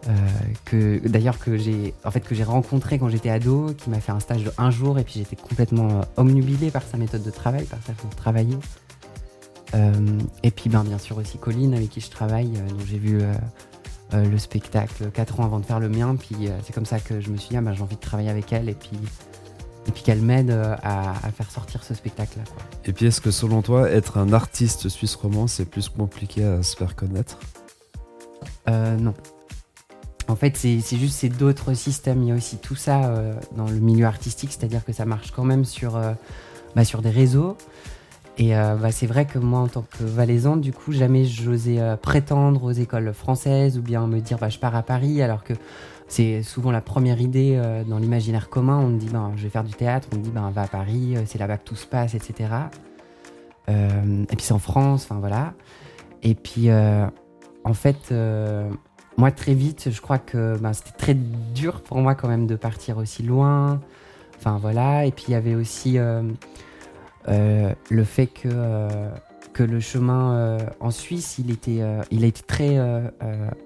euh, 0.07 1.01
d'ailleurs 1.05 1.41
que 1.41 1.57
j'ai 1.57 1.95
en 2.05 2.13
fait 2.13 2.23
rencontré 2.45 3.01
quand 3.01 3.09
j'étais 3.09 3.29
ado, 3.29 3.75
qui 3.77 3.91
m'a 3.91 3.99
fait 3.99 4.13
un 4.13 4.21
stage 4.21 4.45
de 4.45 4.53
un 4.57 4.71
jour 4.71 5.01
et 5.01 5.03
puis 5.03 5.15
j'étais 5.17 5.35
complètement 5.35 6.03
omnubilé 6.17 6.71
par 6.71 6.85
sa 6.85 6.97
méthode 6.97 7.25
de 7.25 7.31
travail, 7.31 7.65
par 7.65 7.81
sa 7.85 7.93
façon 7.93 8.07
de 8.09 8.15
travailler. 8.15 8.57
Et 10.45 10.51
puis 10.53 10.71
ben, 10.71 10.85
bien 10.85 10.99
sûr 10.99 11.19
aussi 11.19 11.37
Colline 11.37 11.75
avec 11.75 11.91
qui 11.91 12.01
je 12.01 12.09
travaille, 12.09 12.51
dont 12.51 12.87
j'ai 12.87 12.99
vu 12.99 13.21
le 14.13 14.39
spectacle 14.39 15.11
4 15.11 15.41
ans 15.41 15.45
avant 15.45 15.59
de 15.59 15.67
faire 15.67 15.81
le 15.81 15.89
mien. 15.89 16.17
Puis 16.17 16.49
c'est 16.65 16.73
comme 16.73 16.87
ça 16.87 17.01
que 17.01 17.21
je 17.21 17.31
me 17.31 17.37
suis 17.37 17.51
dit, 17.51 17.57
ah, 17.57 17.61
ben, 17.61 17.75
j'ai 17.75 17.83
envie 17.83 17.97
de 17.97 18.01
travailler 18.01 18.31
avec 18.31 18.53
elle 18.53 18.69
et 18.69 18.75
puis, 18.75 18.97
et 19.89 19.91
puis 19.91 20.03
qu'elle 20.03 20.21
m'aide 20.21 20.51
euh, 20.51 20.77
à, 20.83 21.13
à 21.27 21.31
faire 21.33 21.51
sortir 21.51 21.83
ce 21.83 21.95
spectacle-là. 21.95 22.45
Et 22.85 22.93
puis, 22.93 23.07
est-ce 23.07 23.21
que 23.21 23.31
selon 23.31 23.63
toi, 23.63 23.91
être 23.91 24.19
un 24.19 24.33
artiste 24.33 24.89
suisse 24.89 25.15
roman, 25.17 25.47
c'est 25.47 25.65
plus 25.65 25.89
compliqué 25.89 26.45
à 26.45 26.63
se 26.63 26.77
faire 26.77 26.95
connaître? 26.95 27.39
Euh, 28.69 28.97
non. 28.97 29.15
En 30.29 30.37
fait, 30.37 30.59
c'est 30.59 30.79
juste 30.79 31.15
c'est 31.15 31.31
d'autres 31.31 31.73
systèmes. 31.73 32.23
Il 32.23 32.29
y 32.29 32.33
a 32.33 32.35
aussi 32.35 32.59
tout 32.59 32.77
ça 32.77 33.07
euh, 33.07 33.33
dans 33.57 33.67
le 33.67 33.79
milieu 33.79 34.05
artistique, 34.05 34.51
c'est-à-dire 34.53 34.85
que 34.85 34.93
ça 34.93 35.07
marche 35.07 35.31
quand 35.31 35.45
même 35.45 35.65
sur, 35.65 35.97
euh, 35.97 36.13
bah, 36.77 36.85
sur 36.85 37.01
des 37.01 37.09
réseaux. 37.09 37.57
Et 38.37 38.55
euh, 38.55 38.77
bah, 38.77 38.93
c'est 38.93 39.07
vrai 39.07 39.25
que 39.25 39.39
moi, 39.39 39.61
en 39.61 39.69
tant 39.69 39.87
que 39.91 40.05
valaisante, 40.05 40.61
du 40.61 40.75
coup, 40.75 40.93
jamais 40.93 41.25
j'osais 41.25 41.81
prétendre 42.03 42.63
aux 42.65 42.73
écoles 42.73 43.15
françaises 43.15 43.79
ou 43.79 43.83
bien 43.83 44.07
me 44.07 44.21
dire 44.21 44.37
bah, 44.37 44.51
je 44.51 44.59
pars 44.59 44.77
à 44.77 44.83
Paris, 44.83 45.23
alors 45.23 45.45
que 45.45 45.55
c'est 46.09 46.43
souvent 46.43 46.71
la 46.71 46.81
première 46.81 47.21
idée 47.21 47.53
euh, 47.57 47.85
dans 47.85 47.99
l'imaginaire 47.99 48.49
commun. 48.49 48.79
On 48.79 48.89
me 48.89 48.99
dit 48.99 49.09
ben, 49.11 49.33
je 49.37 49.43
vais 49.43 49.51
faire 49.51 49.65
du 49.65 49.75
théâtre, 49.75 50.09
on 50.13 50.17
me 50.17 50.23
dit 50.23 50.31
ben, 50.31 50.51
va 50.51 50.63
à 50.63 50.67
Paris, 50.67 51.15
euh, 51.17 51.23
c'est 51.27 51.39
là-bas 51.39 51.59
que 51.59 51.65
tout 51.65 51.77
se 51.77 51.87
passe, 51.87 52.15
etc. 52.15 52.51
Euh, 53.69 54.23
et 54.23 54.37
puis 54.37 54.45
c'est 54.45 54.55
en 54.55 54.59
France, 54.59 55.05
enfin 55.05 55.21
voilà. 55.21 55.53
Et 56.23 56.35
puis 56.35 56.69
en 56.71 57.75
fait, 57.75 58.13
moi 59.17 59.31
très 59.31 59.55
vite, 59.55 59.91
je 59.91 60.01
crois 60.01 60.19
que 60.19 60.57
ben, 60.59 60.73
c'était 60.73 60.97
très 60.97 61.15
dur 61.15 61.83
pour 61.83 61.99
moi 61.99 62.15
quand 62.15 62.29
même 62.29 62.47
de 62.47 62.57
partir 62.57 62.97
aussi 62.97 63.23
loin. 63.23 63.81
Enfin 64.37 64.59
voilà. 64.61 65.05
Et 65.05 65.13
puis 65.13 65.27
il 65.29 65.33
y 65.33 65.35
avait 65.35 65.55
aussi 65.55 65.99
le 67.29 68.05
fait 68.05 68.27
que, 68.27 68.89
que 69.53 69.63
le 69.63 69.79
chemin 69.79 70.59
en 70.81 70.91
Suisse, 70.91 71.37
il, 71.39 71.53
était, 71.53 71.83
il 72.11 72.25
a 72.25 72.27
été 72.27 72.43
très 72.43 72.79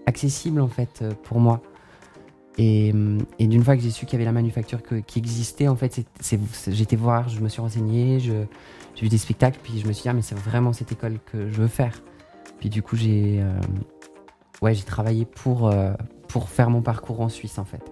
accessible 0.07 0.61
en 0.61 0.69
fait 0.69 1.05
pour 1.23 1.39
moi. 1.41 1.63
Et, 2.59 2.93
hum, 2.93 3.19
et 3.39 3.47
d'une 3.47 3.65
fois 3.65 3.77
que 3.77 3.83
j'ai 3.83 3.91
su 3.91 4.05
qu'il 4.05 4.15
y 4.15 4.17
avait 4.17 4.27
la 4.27 4.33
manufacture 4.33 4.83
que- 4.83 4.97
qui 4.97 5.19
existait, 5.19 5.69
en 5.69 5.77
fait, 5.77 6.05
j'étais 6.69 6.97
voir, 6.97 7.29
je 7.29 7.41
me 7.41 7.49
suis 7.49 7.61
renseigné, 7.63 8.19
j'ai 8.21 8.47
vu 9.01 9.09
des 9.09 9.19
spectacles, 9.19 9.59
puis 9.63 9.79
je 9.81 9.87
me 9.87 9.93
suis 9.93 10.03
dit, 10.03 10.09
ah, 10.11 10.13
mais 10.13 10.23
c'est 10.23 10.39
vraiment 10.39 10.73
cette 10.73 10.93
école 10.93 11.19
que 11.25 11.49
je 11.49 11.63
veux 11.63 11.69
faire. 11.69 12.03
Puis 12.61 12.69
du 12.69 12.83
coup, 12.83 12.95
j'ai 12.97 13.41
euh, 13.41 13.59
ouais, 14.61 14.75
travaillé 14.75 15.25
pour, 15.25 15.69
euh, 15.69 15.93
pour 16.29 16.49
faire 16.51 16.69
mon 16.71 16.83
parcours 16.83 17.21
en 17.23 17.29
Suisse, 17.29 17.59
en 17.59 17.65
fait. 17.65 17.83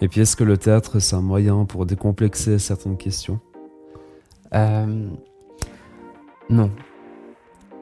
Et 0.00 0.08
puis, 0.08 0.22
est-ce 0.22 0.36
que 0.36 0.42
le 0.44 0.56
théâtre, 0.56 0.98
c'est 0.98 1.14
un 1.14 1.20
moyen 1.20 1.64
pour 1.66 1.86
décomplexer 1.86 2.58
certaines 2.58 2.96
questions? 2.96 3.38
Euh, 4.54 5.08
non. 6.50 6.70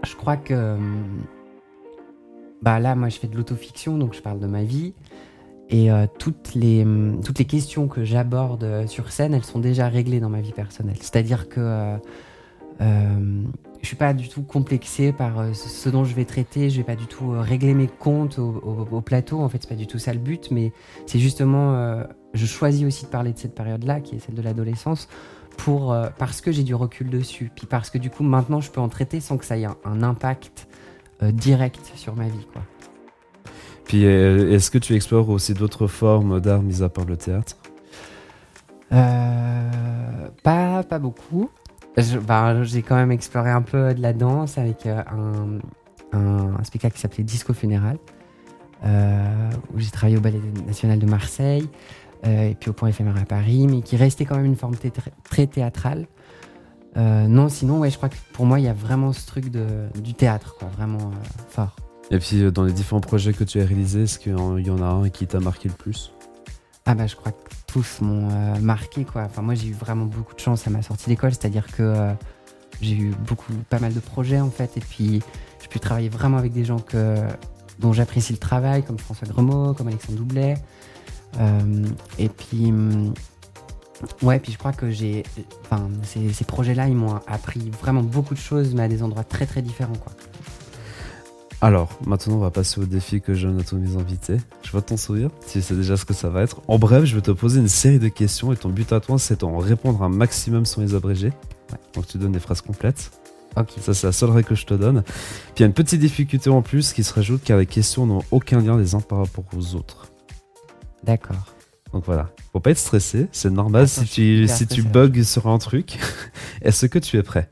Je 0.05 0.15
crois 0.17 0.37
que. 0.37 0.53
euh, 0.55 0.79
Bah 2.63 2.81
là, 2.81 2.95
moi, 2.95 3.09
je 3.09 3.19
fais 3.19 3.29
de 3.29 3.37
l'autofiction, 3.37 3.97
donc 3.97 4.15
je 4.15 4.21
parle 4.21 4.41
de 4.41 4.47
ma 4.47 4.63
vie. 4.65 4.93
Et 5.69 5.91
euh, 5.91 6.07
toutes, 6.19 6.55
les, 6.55 6.83
hum, 6.83 7.21
toutes 7.25 7.39
les 7.41 7.45
questions 7.45 7.89
que 7.89 8.05
j'aborde 8.05 8.63
euh, 8.65 8.87
sur 8.87 9.11
scène, 9.11 9.35
elles 9.35 9.45
sont 9.45 9.59
déjà 9.59 9.89
réglées 9.89 10.21
dans 10.21 10.29
ma 10.29 10.41
vie 10.41 10.53
personnelle. 10.53 10.97
C'est-à-dire 11.01 11.49
que 11.49 11.61
euh, 11.61 11.97
euh, 12.81 13.43
je 13.83 13.87
suis 13.87 13.97
pas 13.97 14.15
du 14.15 14.29
tout 14.29 14.43
complexé 14.43 15.13
par 15.13 15.41
euh, 15.41 15.53
ce 15.55 15.89
dont 15.89 16.05
je 16.05 16.15
vais 16.15 16.25
traiter. 16.25 16.71
Je 16.71 16.77
vais 16.77 16.85
pas 16.85 16.95
du 16.95 17.07
tout 17.07 17.31
régler 17.31 17.75
mes 17.75 17.89
comptes 17.89 18.39
au, 18.39 18.49
au- 18.65 18.97
au 18.97 19.01
plateau. 19.01 19.41
En 19.41 19.49
fait, 19.49 19.59
c'est 19.63 19.69
pas 19.69 19.75
du 19.75 19.87
tout 19.89 19.99
ça 19.99 20.13
le 20.13 20.21
but, 20.21 20.51
mais 20.53 20.73
c'est 21.07 21.19
justement. 21.19 22.03
je 22.35 22.47
choisis 22.47 22.85
aussi 22.87 23.05
de 23.07 23.11
parler 23.11 23.33
de 23.33 23.39
cette 23.39 23.55
période-là, 23.55 24.01
qui 24.01 24.15
est 24.15 24.19
celle 24.21 24.35
de 24.37 24.43
l'adolescence, 24.43 25.09
pour, 25.57 25.97
parce 26.19 26.41
que 26.41 26.53
j'ai 26.53 26.63
du 26.65 26.75
recul 26.75 27.11
dessus. 27.11 27.51
Puis 27.55 27.67
parce 27.67 27.91
que 27.91 27.99
du 27.99 28.11
coup, 28.11 28.23
maintenant, 28.23 28.61
je 28.61 28.71
peux 28.71 28.81
en 28.81 28.89
traiter 28.89 29.21
sans 29.21 29.37
que 29.37 29.45
ça 29.45 29.57
ait 29.59 29.65
un, 29.65 29.77
un 29.85 30.03
impact 30.03 30.69
direct 31.23 31.93
sur 31.97 32.15
ma 32.15 32.29
vie. 32.29 32.47
Quoi. 32.53 32.63
Puis, 33.87 34.05
euh, 34.05 34.53
est-ce 34.53 34.71
que 34.71 34.79
tu 34.79 34.95
explores 34.95 35.29
aussi 35.29 35.55
d'autres 35.55 35.87
formes 35.87 36.41
d'art 36.41 36.63
mis 36.63 36.83
à 36.83 36.89
part 36.89 37.05
le 37.05 37.17
théâtre? 37.17 37.57
Euh, 38.93 40.29
pas, 40.43 40.83
beaucoup. 40.99 41.51
Bah, 42.27 42.63
j'ai 42.65 42.83
quand 42.83 42.97
même 42.97 43.13
exploré 43.13 43.51
un 43.51 43.63
peu 43.63 43.95
de 43.95 44.03
la 44.03 44.13
danse 44.13 44.59
avec 44.59 44.87
euh, 44.87 45.03
un, 46.13 46.65
spectacle 46.65 46.95
qui 46.95 47.01
s'appelait 47.01 47.25
Disco 47.25 47.55
Funéral, 47.55 47.99
où 48.83 49.79
j'ai 49.79 49.91
travaillé 49.91 50.17
au 50.17 50.21
Ballet 50.21 50.41
National 50.67 50.99
de 50.99 51.07
Marseille, 51.07 51.69
et 52.25 52.57
puis 52.59 52.71
au 52.71 52.73
Point 52.73 52.89
éphémère 52.89 53.17
à 53.17 53.25
Paris, 53.25 53.67
mais 53.69 53.83
qui 53.83 53.97
restait 53.97 54.25
quand 54.25 54.37
même 54.37 54.47
une 54.47 54.57
forme 54.57 54.75
très 55.25 55.47
théâtrale. 55.47 56.07
Non, 56.97 57.49
sinon, 57.49 57.85
je 57.89 57.97
crois 57.97 58.09
que 58.09 58.17
pour 58.33 58.47
moi, 58.47 58.59
il 58.59 58.65
y 58.65 58.69
a 58.69 58.75
vraiment 58.75 59.13
ce 59.13 59.27
truc 59.27 59.51
de, 59.51 59.67
du 60.01 60.15
théâtre, 60.15 60.57
quoi, 60.59 60.69
vraiment 60.77 61.13
fort. 61.49 61.77
Et 62.11 62.19
puis, 62.19 62.43
euh, 62.43 62.51
dans 62.51 62.65
les 62.65 62.73
différents 62.73 63.01
projets 63.01 63.33
que 63.33 63.45
tu 63.45 63.61
as 63.61 63.65
réalisés, 63.65 64.03
est-ce 64.03 64.19
qu'il 64.19 64.33
y 64.33 64.71
en 64.71 64.83
a 64.83 64.87
un 64.87 65.09
qui 65.09 65.27
t'a 65.27 65.41
marqué 65.41 65.69
le 65.69 65.75
plus? 65.75 66.13
Ah 66.89 66.95
bah 66.95 67.09
je 67.09 67.17
crois 67.17 67.33
que 67.33 67.51
tous 67.67 68.01
m'ont 68.01 68.29
euh, 68.31 68.61
marqué 68.61 69.05
quoi. 69.05 69.23
Enfin 69.23 69.43
moi 69.43 69.57
j'ai 69.57 69.67
eu 69.67 69.73
vraiment 69.73 70.05
beaucoup 70.05 70.37
de 70.37 70.41
chance 70.41 70.69
à 70.69 70.71
ma 70.71 70.83
sortie 70.83 71.11
d'école, 71.11 71.33
c'est-à-dire 71.33 71.67
que 71.67 71.83
euh, 71.83 72.13
j'ai 72.81 72.95
eu 72.95 73.13
beaucoup, 73.27 73.53
pas 73.69 73.81
mal 73.81 73.93
de 73.93 73.99
projets 73.99 74.39
en 74.39 74.51
fait, 74.51 74.77
et 74.77 74.81
puis 74.81 75.21
j'ai 75.61 75.69
pu 75.69 75.81
travailler 75.81 76.09
vraiment 76.09 76.39
avec 76.39 76.53
des 76.53 76.65
gens 76.65 76.79
que, 76.79 77.17
dont 77.81 77.93
j'apprécie 77.93 78.33
le 78.33 78.39
travail, 78.39 78.85
comme 78.85 79.01
François 79.01 79.27
Gremaud, 79.27 79.75
comme 79.75 79.89
Alexandre 79.89 80.19
Doublet. 80.19 80.59
Et 82.19 82.29
puis 82.29 82.67
hum, 82.67 83.13
ouais, 84.23 84.39
puis 84.39 84.53
je 84.53 84.59
crois 84.59 84.73
que 84.73 84.89
j'ai, 84.93 85.25
enfin 85.65 85.89
ces, 86.05 86.33
ces 86.33 86.45
projets-là 86.45 86.87
ils 86.87 86.95
m'ont 86.95 87.17
appris 87.27 87.69
vraiment 87.71 88.05
beaucoup 88.05 88.35
de 88.35 88.39
choses, 88.39 88.75
mais 88.77 88.85
à 88.85 88.89
des 88.89 89.03
endroits 89.03 89.25
très 89.25 89.45
très 89.45 89.61
différents 89.61 89.97
quoi. 89.97 90.13
Alors, 91.63 91.99
maintenant, 92.07 92.35
on 92.35 92.39
va 92.39 92.51
passer 92.51 92.81
au 92.81 92.85
défi 92.85 93.21
que 93.21 93.33
je 93.35 93.47
donne 93.47 93.61
à 93.61 93.65
tous 93.65 93.77
mes 93.77 93.97
invités. 93.97 94.37
Je 94.63 94.71
vois 94.71 94.83
ton 94.83 94.97
sourire, 94.97 95.31
tu 95.51 95.63
sais 95.63 95.75
déjà 95.75 95.97
ce 95.97 96.05
que 96.05 96.13
ça 96.13 96.29
va 96.29 96.43
être. 96.43 96.61
En 96.69 96.79
bref, 96.79 97.05
je 97.05 97.15
vais 97.15 97.23
te 97.23 97.31
poser 97.31 97.61
une 97.61 97.69
série 97.69 97.99
de 97.99 98.09
questions 98.09 98.53
et 98.53 98.57
ton 98.57 98.69
but 98.69 98.93
à 98.93 99.01
toi, 99.01 99.19
c'est 99.19 99.41
d'en 99.41 99.57
répondre 99.59 100.03
un 100.03 100.11
maximum 100.11 100.67
sans 100.67 100.83
les 100.83 100.95
abréger. 100.95 101.33
Donc, 101.95 102.07
tu 102.07 102.19
donnes 102.19 102.33
des 102.33 102.41
phrases 102.41 102.61
complètes. 102.61 103.11
Ok. 103.57 103.71
Ça, 103.81 103.95
c'est 103.95 104.07
la 104.07 104.13
seule 104.13 104.31
règle 104.31 104.49
que 104.49 104.55
je 104.55 104.67
te 104.67 104.75
donne. 104.75 105.03
Puis, 105.03 105.55
il 105.57 105.61
y 105.61 105.63
a 105.65 105.67
une 105.67 105.73
petite 105.73 106.01
difficulté 106.01 106.51
en 106.51 106.61
plus 106.61 106.93
qui 106.93 107.03
se 107.03 107.15
rajoute 107.15 107.43
car 107.43 107.59
les 107.59 107.67
questions 107.67 108.05
n'ont 108.05 108.23
aucun 108.31 108.61
lien 108.61 108.77
les 108.77 108.95
uns 108.95 109.01
par 109.01 109.19
rapport 109.19 109.45
aux 109.57 109.75
autres. 109.75 110.09
D'accord. 111.05 111.57
Donc 111.93 112.05
voilà, 112.05 112.31
faut 112.53 112.61
pas 112.61 112.73
être 112.73 112.79
stressé, 112.79 113.29
c'est 113.33 113.49
normal 113.49 113.85
Attends, 113.85 114.03
si 114.03 114.07
tu, 114.07 114.49
si 114.49 114.67
tu 114.67 114.83
bugs 114.83 115.23
sur 115.23 115.47
un 115.47 115.57
truc. 115.57 115.99
Est-ce 116.61 116.85
que 116.87 116.99
tu 116.99 117.17
es 117.17 117.23
prêt? 117.23 117.51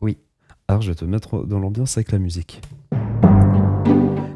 Oui. 0.00 0.18
Alors 0.68 0.82
je 0.82 0.90
vais 0.90 0.94
te 0.94 1.04
mettre 1.04 1.44
dans 1.44 1.58
l'ambiance 1.58 1.96
avec 1.96 2.12
la 2.12 2.18
musique. 2.18 2.60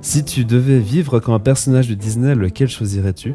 Si 0.01 0.25
tu 0.25 0.45
devais 0.45 0.79
vivre 0.79 1.21
comme 1.21 1.35
un 1.35 1.41
personnage 1.41 1.89
de 1.89 1.95
Disney, 1.95 2.35
lequel 2.35 2.69
choisirais-tu? 2.69 3.35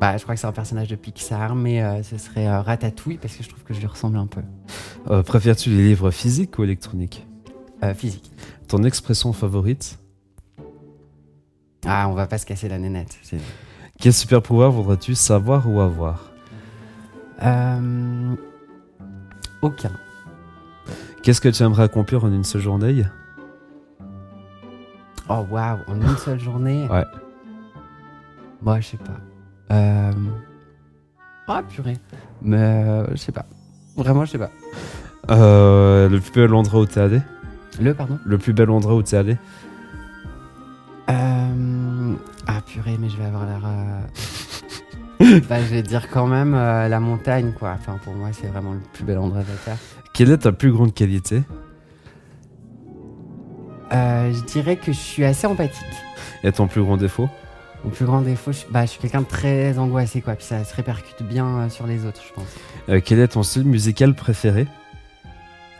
Bah 0.00 0.16
je 0.16 0.22
crois 0.22 0.34
que 0.34 0.40
c'est 0.40 0.46
un 0.46 0.52
personnage 0.52 0.88
de 0.88 0.96
Pixar, 0.96 1.54
mais 1.54 1.82
euh, 1.82 2.02
ce 2.02 2.18
serait 2.18 2.48
euh, 2.48 2.60
Ratatouille 2.60 3.18
parce 3.18 3.36
que 3.36 3.44
je 3.44 3.48
trouve 3.48 3.62
que 3.62 3.72
je 3.74 3.80
lui 3.80 3.86
ressemble 3.86 4.16
un 4.16 4.26
peu. 4.26 4.40
Euh, 5.10 5.22
Préfères-tu 5.22 5.70
les 5.70 5.82
livres 5.84 6.10
physiques 6.10 6.58
ou 6.58 6.64
électroniques? 6.64 7.26
Euh, 7.82 7.94
physique. 7.94 8.30
Ton 8.66 8.82
expression 8.82 9.32
favorite? 9.32 9.98
Ah, 11.86 12.08
on 12.08 12.14
va 12.14 12.26
pas 12.26 12.38
se 12.38 12.46
casser 12.46 12.68
la 12.68 12.78
nénette. 12.78 13.16
Quel 14.00 14.12
super 14.12 14.42
pouvoir 14.42 14.72
voudrais-tu 14.72 15.14
savoir 15.14 15.68
ou 15.70 15.80
avoir? 15.80 16.32
Euh, 17.42 18.34
Aucun. 19.62 19.92
Qu'est-ce 21.22 21.40
que 21.40 21.48
tu 21.48 21.62
aimerais 21.62 21.84
accomplir 21.84 22.24
en 22.24 22.32
une 22.32 22.44
seule 22.44 22.62
journée? 22.62 23.04
Oh 25.28 25.46
waouh, 25.50 25.78
en 25.88 25.94
une 26.00 26.16
seule 26.18 26.38
journée? 26.40 26.86
Ouais. 26.90 27.04
Moi, 28.62 28.80
je 28.80 28.88
sais 28.88 28.96
pas. 28.98 29.74
Euh... 29.74 30.12
Ah, 31.48 31.62
purée. 31.68 31.96
Mais 32.42 32.56
euh, 32.58 33.06
je 33.12 33.16
sais 33.16 33.32
pas. 33.32 33.46
Vraiment, 33.96 34.24
je 34.24 34.32
sais 34.32 34.38
pas. 34.38 34.50
Euh, 35.30 36.08
Le 36.08 36.20
plus 36.20 36.32
bel 36.32 36.54
endroit 36.54 36.80
où 36.80 36.86
t'es 36.86 37.00
allé? 37.00 37.20
Le, 37.80 37.94
pardon? 37.94 38.18
Le 38.24 38.38
plus 38.38 38.52
bel 38.52 38.70
endroit 38.70 38.94
où 38.94 39.02
t'es 39.02 39.16
allé? 39.16 39.36
Euh... 41.10 42.14
Ah, 42.46 42.60
purée, 42.66 42.96
mais 43.00 43.08
je 43.08 43.16
vais 43.16 43.24
avoir 43.24 43.46
l'air. 43.46 43.62
euh, 43.64 45.40
bah, 45.48 45.60
je 45.60 45.66
vais 45.74 45.82
dire 45.82 46.08
quand 46.10 46.26
même 46.26 46.54
euh, 46.54 46.88
la 46.88 47.00
montagne, 47.00 47.52
quoi. 47.58 47.74
Enfin, 47.78 47.98
pour 48.04 48.14
moi, 48.14 48.28
c'est 48.32 48.46
vraiment 48.48 48.72
le 48.74 48.80
plus 48.92 49.04
bel 49.04 49.18
endroit 49.18 49.42
de 49.42 49.48
la 49.48 49.54
Terre. 49.64 49.78
Quelle 50.12 50.30
est 50.30 50.38
ta 50.38 50.52
plus 50.52 50.72
grande 50.72 50.92
qualité? 50.94 51.42
Euh, 53.94 54.32
je 54.32 54.40
dirais 54.42 54.76
que 54.76 54.92
je 54.92 54.98
suis 54.98 55.24
assez 55.24 55.46
empathique. 55.46 55.84
et 56.42 56.52
ton 56.52 56.66
plus 56.66 56.82
grand 56.82 56.96
défaut? 56.96 57.28
Mon 57.84 57.90
plus 57.90 58.06
grand 58.06 58.22
défaut, 58.22 58.50
je, 58.52 58.60
bah, 58.70 58.86
je 58.86 58.90
suis 58.92 59.00
quelqu'un 59.00 59.20
de 59.20 59.26
très 59.26 59.78
angoissé, 59.78 60.20
quoi. 60.22 60.34
Puis 60.34 60.46
ça 60.46 60.64
se 60.64 60.74
répercute 60.74 61.22
bien 61.22 61.46
euh, 61.46 61.68
sur 61.68 61.86
les 61.86 62.06
autres, 62.06 62.22
je 62.26 62.32
pense. 62.32 62.46
Euh, 62.88 63.00
Quel 63.04 63.18
est 63.20 63.28
ton 63.28 63.42
style 63.42 63.64
musical 63.64 64.14
préféré? 64.14 64.66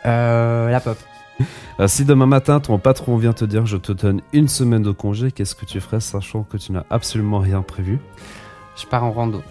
Euh, 0.05 0.69
la 0.69 0.79
pop. 0.79 0.97
Si 1.87 2.05
demain 2.05 2.27
matin 2.27 2.61
ton 2.61 2.77
patron 2.79 3.17
vient 3.17 3.33
te 3.33 3.43
dire 3.43 3.65
je 3.65 3.75
te 3.75 3.91
donne 3.91 4.21
une 4.31 4.47
semaine 4.47 4.81
de 4.83 4.91
congé, 4.91 5.33
qu'est-ce 5.33 5.53
que 5.55 5.65
tu 5.65 5.81
ferais 5.81 5.99
sachant 5.99 6.43
que 6.43 6.55
tu 6.55 6.71
n'as 6.71 6.85
absolument 6.89 7.39
rien 7.39 7.61
prévu? 7.61 7.99
Je 8.77 8.85
pars 8.85 9.03
en 9.03 9.11
rando. 9.11 9.43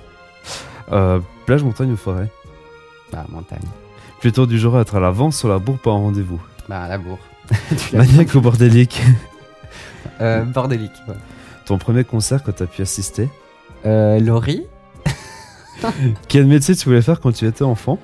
Euh, 0.93 1.21
Plage, 1.45 1.63
montagne 1.63 1.93
ou 1.93 1.97
forêt? 1.99 2.31
Bah, 3.13 3.27
montagne. 3.29 3.59
Plutôt 4.21 4.47
du 4.47 4.59
genre 4.59 4.77
à 4.77 4.81
être 4.81 4.95
à 4.95 5.01
l'avance 5.01 5.37
sur 5.37 5.49
la 5.49 5.59
bourre 5.59 5.79
pas 5.79 5.91
en 5.91 6.01
rendez-vous. 6.01 6.41
Bah, 6.69 6.87
la 6.89 6.99
bourre. 6.99 7.19
Maniaque 7.93 8.35
ou 8.35 8.41
bordélique? 8.41 9.03
Euh, 10.21 10.45
bordélique. 10.45 10.93
ouais. 11.09 11.15
Ton 11.67 11.79
premier 11.79 12.05
concert 12.05 12.43
que 12.43 12.51
tu 12.51 12.63
as 12.63 12.67
pu 12.67 12.83
assister? 12.83 13.29
Euh, 13.87 14.19
Laurie 14.21 14.67
Quel 16.29 16.47
métier 16.47 16.75
tu 16.75 16.85
voulais 16.87 17.03
faire 17.03 17.21
quand 17.21 17.33
tu 17.33 17.47
étais 17.47 17.65
enfant? 17.65 17.99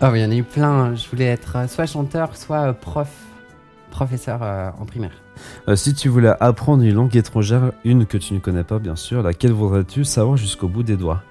Oh, 0.00 0.06
il 0.14 0.20
y 0.20 0.24
en 0.24 0.30
a 0.30 0.34
eu 0.34 0.44
plein. 0.44 0.94
Je 0.94 1.08
voulais 1.08 1.24
être 1.26 1.56
euh, 1.56 1.66
soit 1.68 1.86
chanteur, 1.86 2.36
soit 2.36 2.68
euh, 2.68 2.72
prof. 2.72 3.08
Professeur 3.90 4.40
euh, 4.42 4.70
en 4.78 4.84
primaire. 4.84 5.22
Euh, 5.68 5.74
Si 5.76 5.94
tu 5.94 6.08
voulais 6.08 6.32
apprendre 6.40 6.82
une 6.84 6.94
langue 6.94 7.16
étrangère, 7.16 7.72
une 7.84 8.06
que 8.06 8.16
tu 8.18 8.32
ne 8.34 8.38
connais 8.38 8.64
pas 8.64 8.78
bien 8.78 8.96
sûr, 8.96 9.22
laquelle 9.22 9.52
voudrais-tu 9.52 10.04
savoir 10.04 10.36
jusqu'au 10.36 10.68
bout 10.68 10.82
des 10.82 10.96
doigts? 10.96 11.22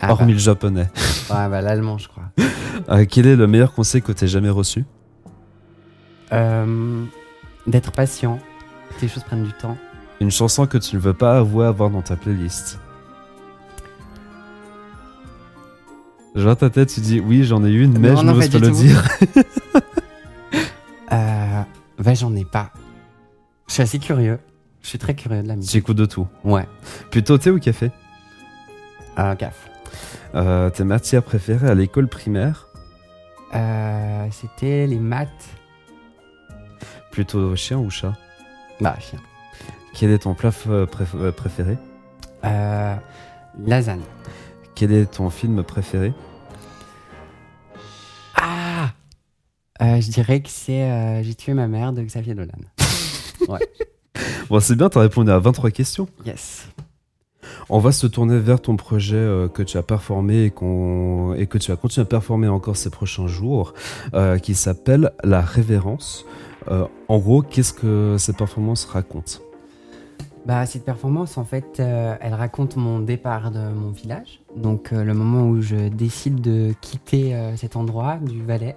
Ah, 0.00 0.12
Hormis 0.12 0.32
le 0.32 0.38
japonais. 0.38 0.88
bah, 1.28 1.44
ouais, 1.44 1.50
bah, 1.50 1.60
l'allemand, 1.62 1.98
je 1.98 2.08
crois. 2.08 2.24
Euh, 2.90 3.06
quel 3.08 3.26
est 3.26 3.36
le 3.36 3.46
meilleur 3.46 3.72
conseil 3.72 4.02
que 4.02 4.12
tu 4.12 4.24
aies 4.24 4.28
jamais 4.28 4.50
reçu? 4.50 4.84
Euh, 6.32 7.04
D'être 7.66 7.92
patient. 7.92 8.38
Que 8.96 9.02
les 9.02 9.08
choses 9.08 9.22
prennent 9.24 9.44
du 9.44 9.52
temps. 9.52 9.76
Une 10.20 10.30
chanson 10.30 10.66
que 10.66 10.78
tu 10.78 10.96
ne 10.96 11.00
veux 11.00 11.14
pas 11.14 11.38
avouer 11.38 11.66
avoir 11.66 11.90
dans 11.90 12.02
ta 12.02 12.16
playlist 12.16 12.78
Je 16.34 16.42
vois 16.42 16.56
ta 16.56 16.68
tête, 16.70 16.92
tu 16.92 17.00
dis 17.00 17.20
oui, 17.20 17.44
j'en 17.44 17.64
ai 17.64 17.70
une, 17.70 17.96
mais 17.98 18.10
Non, 18.10 18.16
je 18.16 18.24
n'ose 18.26 18.48
pas 18.50 18.58
le 18.58 18.68
tout. 18.68 18.74
dire. 18.76 19.02
Euh, 21.12 21.62
bah, 21.98 22.14
j'en 22.14 22.34
ai 22.34 22.44
pas. 22.44 22.70
Je 23.68 23.74
suis 23.74 23.82
assez 23.82 23.98
curieux. 24.00 24.40
Je 24.82 24.88
suis 24.88 24.98
très 24.98 25.14
curieux 25.14 25.42
de 25.44 25.48
la 25.48 25.54
musique. 25.54 25.76
écoutes 25.76 25.96
de 25.98 26.06
tout. 26.06 26.26
Ouais. 26.42 26.66
Plutôt 27.12 27.38
thé 27.38 27.50
ou 27.50 27.60
café? 27.60 27.92
Euh, 29.18 29.34
gaffe. 29.36 29.68
Euh, 30.34 30.70
Tes 30.70 30.84
matières 30.84 31.22
préférées 31.22 31.68
à 31.68 31.74
l'école 31.74 32.08
primaire 32.08 32.68
Euh, 33.54 34.26
C'était 34.32 34.86
les 34.86 34.98
maths. 34.98 35.28
Plutôt 37.10 37.54
chien 37.54 37.78
ou 37.78 37.90
chat 37.90 38.14
Bah, 38.80 38.96
chien. 39.00 39.20
Quel 39.94 40.10
est 40.10 40.18
ton 40.20 40.34
plat 40.34 40.50
f- 40.50 40.86
préf- 40.86 41.14
euh, 41.16 41.30
préféré 41.30 41.78
Euh, 42.44 42.96
lasagne. 43.64 44.00
Quel 44.74 44.90
est 44.92 45.06
ton 45.06 45.30
film 45.30 45.62
préféré 45.62 46.12
Ah 48.34 48.90
Euh, 49.80 50.00
Je 50.00 50.10
dirais 50.10 50.40
que 50.40 50.48
c'est 50.50 50.82
euh, 50.82 51.22
J'ai 51.22 51.34
tué 51.36 51.54
ma 51.54 51.68
mère 51.68 51.92
de 51.92 52.02
Xavier 52.02 52.34
Dolan. 52.34 52.48
Bon, 54.50 54.60
c'est 54.60 54.76
bien, 54.76 54.88
t'as 54.88 55.00
répondu 55.00 55.30
à 55.30 55.38
23 55.38 55.70
questions. 55.70 56.06
Yes. 56.24 56.68
On 57.70 57.78
va 57.78 57.92
se 57.92 58.06
tourner 58.06 58.38
vers 58.38 58.60
ton 58.60 58.76
projet 58.76 59.16
euh, 59.16 59.48
que 59.48 59.62
tu 59.62 59.78
as 59.78 59.82
performé 59.82 60.44
et, 60.44 60.50
que 60.50 61.58
tu 61.58 61.70
vas 61.70 61.76
continuer 61.76 62.04
à 62.04 62.08
performer 62.08 62.48
encore 62.48 62.76
ces 62.76 62.90
prochains 62.90 63.26
jours, 63.26 63.72
euh, 64.12 64.38
qui 64.38 64.54
s'appelle 64.54 65.12
La 65.22 65.40
Révérence. 65.40 66.26
Euh, 66.70 66.86
en 67.08 67.18
gros, 67.18 67.40
qu'est-ce 67.40 67.72
que 67.72 68.16
cette 68.18 68.36
performance 68.36 68.84
raconte? 68.84 69.40
Bah, 70.44 70.66
cette 70.66 70.84
performance, 70.84 71.38
en 71.38 71.44
fait, 71.44 71.80
elle 71.80 72.34
raconte 72.34 72.76
mon 72.76 72.98
départ 72.98 73.50
de 73.50 73.60
mon 73.60 73.90
village. 73.90 74.42
Donc, 74.54 74.90
le 74.90 75.14
moment 75.14 75.48
où 75.48 75.62
je 75.62 75.88
décide 75.88 76.42
de 76.42 76.74
quitter 76.82 77.34
cet 77.56 77.76
endroit 77.76 78.18
du 78.20 78.42
Valais 78.42 78.76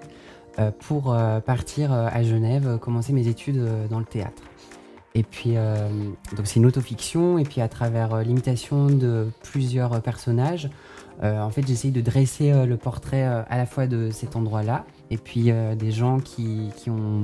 pour 0.80 1.14
partir 1.46 1.92
à 1.92 2.24
Genève, 2.24 2.78
commencer 2.80 3.12
mes 3.12 3.28
études 3.28 3.62
dans 3.90 4.00
le 4.00 4.06
théâtre. 4.06 4.44
Et 5.18 5.24
puis, 5.24 5.54
euh, 5.56 5.90
donc 6.36 6.46
c'est 6.46 6.58
une 6.58 6.68
autofiction, 6.68 7.40
et 7.40 7.44
puis 7.44 7.60
à 7.60 7.68
travers 7.68 8.14
euh, 8.14 8.22
l'imitation 8.22 8.86
de 8.86 9.32
plusieurs 9.42 9.94
euh, 9.94 10.00
personnages, 10.00 10.70
en 11.24 11.50
fait, 11.50 11.66
j'essaye 11.66 11.90
de 11.90 12.00
dresser 12.00 12.54
le 12.68 12.78
portrait 12.78 13.24
à 13.24 13.58
la 13.58 13.66
fois 13.66 13.88
de 13.88 14.12
cet 14.12 14.36
endroit-là, 14.36 14.86
et 15.10 15.18
puis 15.18 15.52
des 15.76 15.90
gens 15.90 16.20
qui, 16.20 16.70
ont, 16.90 17.24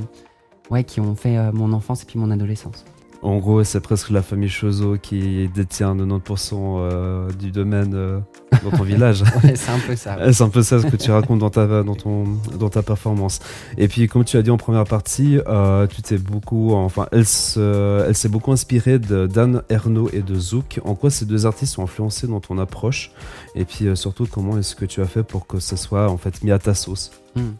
qui 0.87 0.99
ont 0.99 1.15
fait 1.15 1.51
mon 1.51 1.73
enfance 1.73 2.01
et 2.01 2.07
puis 2.07 2.17
mon 2.17 2.31
adolescence. 2.31 2.85
En 3.23 3.37
gros, 3.37 3.63
c'est 3.63 3.79
presque 3.79 4.09
la 4.09 4.21
famille 4.21 4.49
Chozo 4.49 4.97
qui 5.01 5.47
détient 5.55 5.95
90% 5.95 6.53
euh, 6.55 7.31
du 7.31 7.51
domaine 7.51 7.93
euh, 7.95 8.19
dans 8.65 8.71
ton 8.77 8.83
village. 8.93 9.23
Ouais, 9.43 9.55
c'est 9.55 9.71
un 9.71 9.79
peu 9.79 9.95
ça. 9.95 10.17
ouais. 10.17 10.33
C'est 10.33 10.43
un 10.43 10.49
peu 10.49 10.61
ça 10.61 10.81
ce 10.81 10.87
que 10.87 10.97
tu 10.97 11.09
racontes 11.09 11.39
dans 11.39 11.49
ta, 11.49 11.83
dans, 11.83 11.95
ton, 11.95 12.25
dans 12.59 12.67
ta 12.69 12.81
performance. 12.83 13.39
Et 13.77 13.87
puis, 13.87 14.07
comme 14.09 14.25
tu 14.25 14.35
as 14.35 14.41
dit 14.41 14.51
en 14.51 14.57
première 14.57 14.83
partie, 14.83 15.39
euh, 15.47 15.87
tu 15.87 16.01
t'es 16.01 16.17
beaucoup, 16.17 16.73
enfin, 16.73 17.07
elle 17.13 17.25
se- 17.25 18.03
elle 18.05 18.15
s'est 18.15 18.27
beaucoup 18.29 18.51
inspirée 18.51 18.99
de 18.99 19.25
Dan 19.25 19.63
Erno 19.69 20.09
et 20.11 20.21
de 20.21 20.35
Zouk. 20.37 20.81
En 20.83 20.95
quoi 20.95 21.09
ces 21.09 21.25
deux 21.25 21.45
artistes 21.45 21.79
ont 21.79 21.83
influencé 21.83 22.27
dans 22.27 22.41
ton 22.41 22.57
approche? 22.57 23.11
Et 23.55 23.63
puis, 23.63 23.85
surtout, 23.95 24.27
comment 24.29 24.57
est-ce 24.57 24.75
que 24.75 24.83
tu 24.85 25.01
as 25.01 25.05
fait 25.07 25.23
pour 25.23 25.47
que 25.47 25.59
ce 25.59 25.77
soit 25.77 26.09
en 26.09 26.17
fait 26.17 26.43
mis 26.43 26.51
à 26.51 26.59
ta 26.59 26.73
sauce? 26.73 27.11
Hmm. 27.37 27.51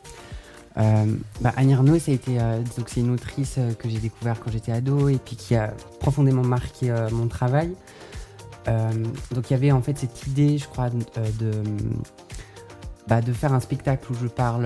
Euh, 0.77 1.05
bah, 1.41 1.53
Annie 1.55 1.73
Arnaud, 1.73 1.99
ça 1.99 2.11
a 2.11 2.15
été, 2.15 2.39
euh, 2.39 2.61
donc 2.77 2.89
c'est 2.89 3.01
une 3.01 3.11
autrice 3.11 3.55
euh, 3.57 3.73
que 3.73 3.87
j'ai 3.87 3.99
découvert 3.99 4.39
quand 4.39 4.51
j'étais 4.51 4.71
ado 4.71 5.07
et 5.07 5.17
puis 5.17 5.35
qui 5.35 5.55
a 5.55 5.73
profondément 5.99 6.41
marqué 6.43 6.89
euh, 6.89 7.09
mon 7.11 7.27
travail. 7.27 7.73
Donc 8.65 9.49
il 9.49 9.51
y 9.51 9.55
avait 9.55 9.73
en 9.73 9.81
fait 9.81 9.97
cette 9.97 10.25
idée, 10.25 10.57
je 10.57 10.69
crois, 10.69 10.89
de, 10.89 11.51
bah, 13.09 13.19
de 13.19 13.33
faire 13.33 13.51
un 13.53 13.59
spectacle 13.59 14.09
où 14.09 14.15
je 14.15 14.27
parle 14.27 14.63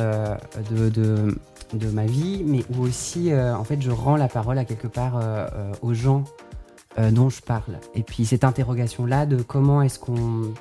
de, 0.70 0.90
de, 0.90 1.36
de 1.74 1.90
ma 1.90 2.06
vie, 2.06 2.44
mais 2.46 2.64
où 2.76 2.84
aussi 2.84 3.34
en 3.34 3.64
fait 3.64 3.82
je 3.82 3.90
rends 3.90 4.16
la 4.16 4.28
parole 4.28 4.60
à 4.60 4.66
quelque 4.66 4.88
part 4.88 5.20
aux 5.82 5.96
gens 5.96 6.26
dont 7.12 7.30
je 7.32 7.42
parle. 7.42 7.80
Et 7.96 8.04
puis 8.04 8.28
cette 8.28 8.44
interrogation 8.44 9.08
là 9.08 9.26
de 9.26 9.42
comment 9.42 9.82
est-ce 9.82 9.98
qu'on, 9.98 10.54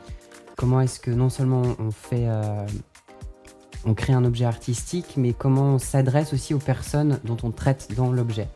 comment 0.56 0.80
est-ce 0.80 0.98
que 0.98 1.10
non 1.10 1.28
seulement 1.28 1.60
on 1.78 1.90
fait 1.90 2.26
on 3.86 3.94
crée 3.94 4.12
un 4.12 4.24
objet 4.24 4.44
artistique, 4.44 5.14
mais 5.16 5.32
comment 5.32 5.74
on 5.74 5.78
s'adresse 5.78 6.32
aussi 6.32 6.52
aux 6.52 6.58
personnes 6.58 7.20
dont 7.24 7.36
on 7.44 7.50
traite 7.50 7.88
dans 7.96 8.10
l'objet. 8.10 8.48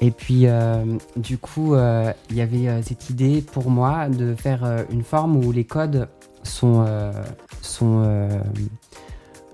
Et 0.00 0.10
puis, 0.10 0.46
euh, 0.46 0.84
du 1.16 1.38
coup, 1.38 1.74
euh, 1.74 2.12
il 2.30 2.36
y 2.36 2.40
avait 2.40 2.68
euh, 2.68 2.82
cette 2.82 3.10
idée 3.10 3.42
pour 3.42 3.70
moi 3.70 4.08
de 4.08 4.34
faire 4.34 4.84
une 4.90 5.02
forme 5.02 5.36
où 5.36 5.52
les 5.52 5.64
codes 5.64 6.08
sont, 6.42 6.86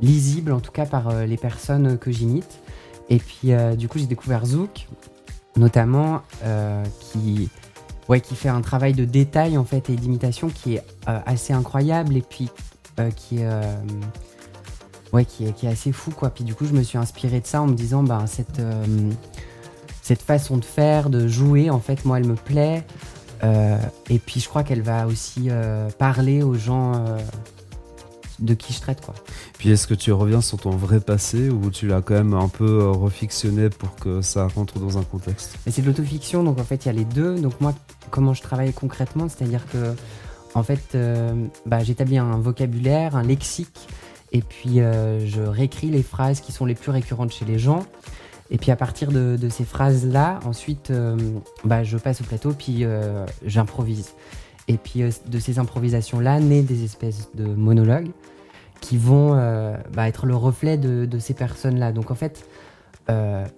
lisibles, 0.01 0.53
en 0.53 0.61
tout 0.61 0.73
cas 0.73 0.87
par 0.87 1.25
les 1.25 1.37
personnes 1.37 1.99
que 1.99 2.11
j'imite. 2.11 2.61
Et 3.09 3.19
puis, 3.19 3.53
du 3.77 3.89
coup, 3.89 3.99
j'ai 3.99 4.07
découvert 4.07 4.45
Zouk, 4.47 4.87
notamment, 5.57 6.23
qui, 7.01 7.49
qui 8.23 8.35
fait 8.35 8.49
un 8.49 8.61
travail 8.61 8.93
de 8.93 9.05
détail 9.05 9.57
en 9.57 9.65
fait 9.65 9.89
et 9.91 9.97
d'imitation 9.97 10.49
qui 10.49 10.75
est 10.75 10.85
assez 11.07 11.53
incroyable 11.53 12.17
et 12.17 12.23
puis 12.23 12.51
qui 13.17 13.39
est. 13.39 13.49
ouais, 15.15 15.25
qui 15.25 15.47
est, 15.47 15.53
qui 15.53 15.67
est 15.67 15.71
assez 15.71 15.93
fou, 15.93 16.11
quoi. 16.11 16.31
Puis 16.31 16.45
du 16.45 16.55
coup, 16.55 16.67
je 16.67 16.73
me 16.73 16.83
suis 16.83 16.99
inspiré 16.99 17.41
de 17.41 17.47
ça 17.47 17.63
en 17.63 17.67
me 17.67 17.75
disant, 17.75 18.03
ben, 18.03 18.27
cette, 18.27 18.59
euh, 18.59 18.85
cette 20.03 20.21
façon 20.21 20.59
de 20.59 20.65
faire, 20.65 21.09
de 21.09 21.29
jouer, 21.29 21.71
en 21.71 21.81
fait, 21.81 22.05
moi, 22.05 22.19
elle 22.19 22.27
me 22.27 22.35
plaît. 22.35 22.85
Euh, 23.43 23.79
et 24.11 24.19
puis, 24.19 24.41
je 24.41 24.49
crois 24.49 24.65
qu'elle 24.65 24.83
va 24.83 25.07
aussi 25.07 25.49
euh, 25.49 25.89
parler 25.91 26.43
aux 26.43 26.55
gens 26.55 27.05
de 28.41 28.55
qui 28.55 28.73
je 28.73 28.81
traite, 28.81 29.01
quoi. 29.01 29.15
Puis, 29.59 29.71
est-ce 29.71 29.87
que 29.87 29.95
tu 29.95 30.11
reviens 30.13 30.41
sur 30.41 30.59
ton 30.59 30.71
vrai 30.71 30.99
passé 30.99 31.49
ou 31.49 31.71
tu 31.71 31.87
l'as 31.87 32.03
quand 32.03 32.15
même 32.15 32.35
un 32.35 32.49
peu 32.49 32.91
refictionné 32.91 33.71
pour 33.71 33.95
que 33.95 34.21
ça 34.21 34.49
rentre 34.49 34.81
dans 34.81 34.99
un 34.99 35.05
contexte? 35.05 35.57
C'est 35.69 35.83
de 35.83 35.87
l'autofiction, 35.87 36.43
donc 36.43 36.59
en 36.59 36.65
fait, 36.65 36.85
il 36.85 36.89
y 36.89 36.91
a 36.91 36.95
les 36.95 37.05
deux. 37.05 37.39
Donc 37.39 37.61
moi, 37.61 37.73
comment 38.11 38.35
je 38.35 38.43
travaille 38.43 38.73
concrètement, 38.73 39.29
c'est-à-dire 39.29 39.65
que, 39.71 39.95
en 40.55 40.63
fait, 40.63 40.81
euh, 40.95 41.33
bah, 41.67 41.85
j'établis 41.85 42.19
un 42.19 42.39
vocabulaire, 42.39 43.17
un 43.17 43.23
lexique, 43.23 43.89
et 44.35 44.43
puis 44.43 44.81
euh, 44.81 45.25
je 45.25 45.41
réécris 45.41 45.89
les 45.89 46.03
phrases 46.03 46.41
qui 46.41 46.53
sont 46.53 46.67
les 46.67 46.75
plus 46.75 46.91
récurrentes 46.91 47.33
chez 47.33 47.45
les 47.45 47.59
gens. 47.59 47.87
Et 48.51 48.59
puis 48.59 48.71
à 48.73 48.77
partir 48.77 49.11
de, 49.11 49.39
ces 49.49 49.65
phrases-là, 49.65 50.41
ensuite, 50.45 50.91
euh, 50.91 51.17
bah, 51.65 51.83
je 51.83 51.97
passe 51.97 52.21
au 52.21 52.25
plateau, 52.25 52.53
puis 52.53 52.85
euh, 52.85 53.25
j'improvise. 53.47 54.13
Et 54.69 54.77
puis 54.77 55.03
de 55.03 55.39
ces 55.39 55.59
improvisations-là 55.59 56.41
naissent 56.41 56.67
des 56.67 56.85
espèces 56.85 57.31
de 57.35 57.45
monologues 57.45 58.11
qui 58.81 58.99
vont 58.99 59.35
bah, 59.95 60.09
être 60.09 60.27
le 60.27 60.37
reflet 60.37 60.77
de, 60.77 61.19
ces 61.19 61.33
personnes-là. 61.33 61.93
Donc 61.93 62.11
en 62.11 62.15
fait, 62.15 62.47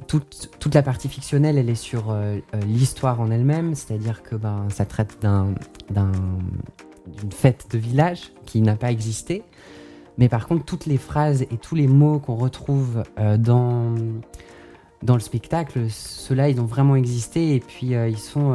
toute, 0.07 0.51
toute 0.59 0.75
la 0.75 0.83
partie 0.83 1.09
fictionnelle, 1.09 1.59
elle 1.59 1.71
est 1.71 1.75
sur 1.77 2.17
l'histoire 2.65 3.21
en 3.21 3.31
elle-même, 3.31 3.75
c'est-à-dire 3.75 4.23
que 4.23 4.37
ben, 4.37 4.67
ça 4.69 4.85
traite 4.85 5.19
d'un, 5.21 5.55
d'un- 5.91 6.12
d'une 7.07 7.33
fête 7.33 7.67
de 7.73 7.79
village 7.79 8.33
qui 8.45 8.61
n'a 8.61 8.77
pas 8.77 8.91
existé. 8.91 9.45
Mais 10.19 10.29
par 10.29 10.47
contre, 10.47 10.65
toutes 10.65 10.87
les 10.87 10.97
phrases 10.97 11.43
et 11.43 11.59
tous 11.61 11.75
les 11.75 11.87
mots 11.87 12.19
qu'on 12.19 12.37
retrouve 12.37 13.03
euh, 13.19 13.37
dans, 13.37 13.95
dans 15.03 15.15
le 15.15 15.21
spectacle, 15.21 15.91
ceux-là, 15.91 16.49
ils 16.49 16.61
ont 16.61 16.67
vraiment 16.67 16.97
existé 16.97 17.55
et 17.55 17.61
puis 17.61 17.95
euh, 17.95 18.09
ils 18.09 18.19
sont 18.19 18.53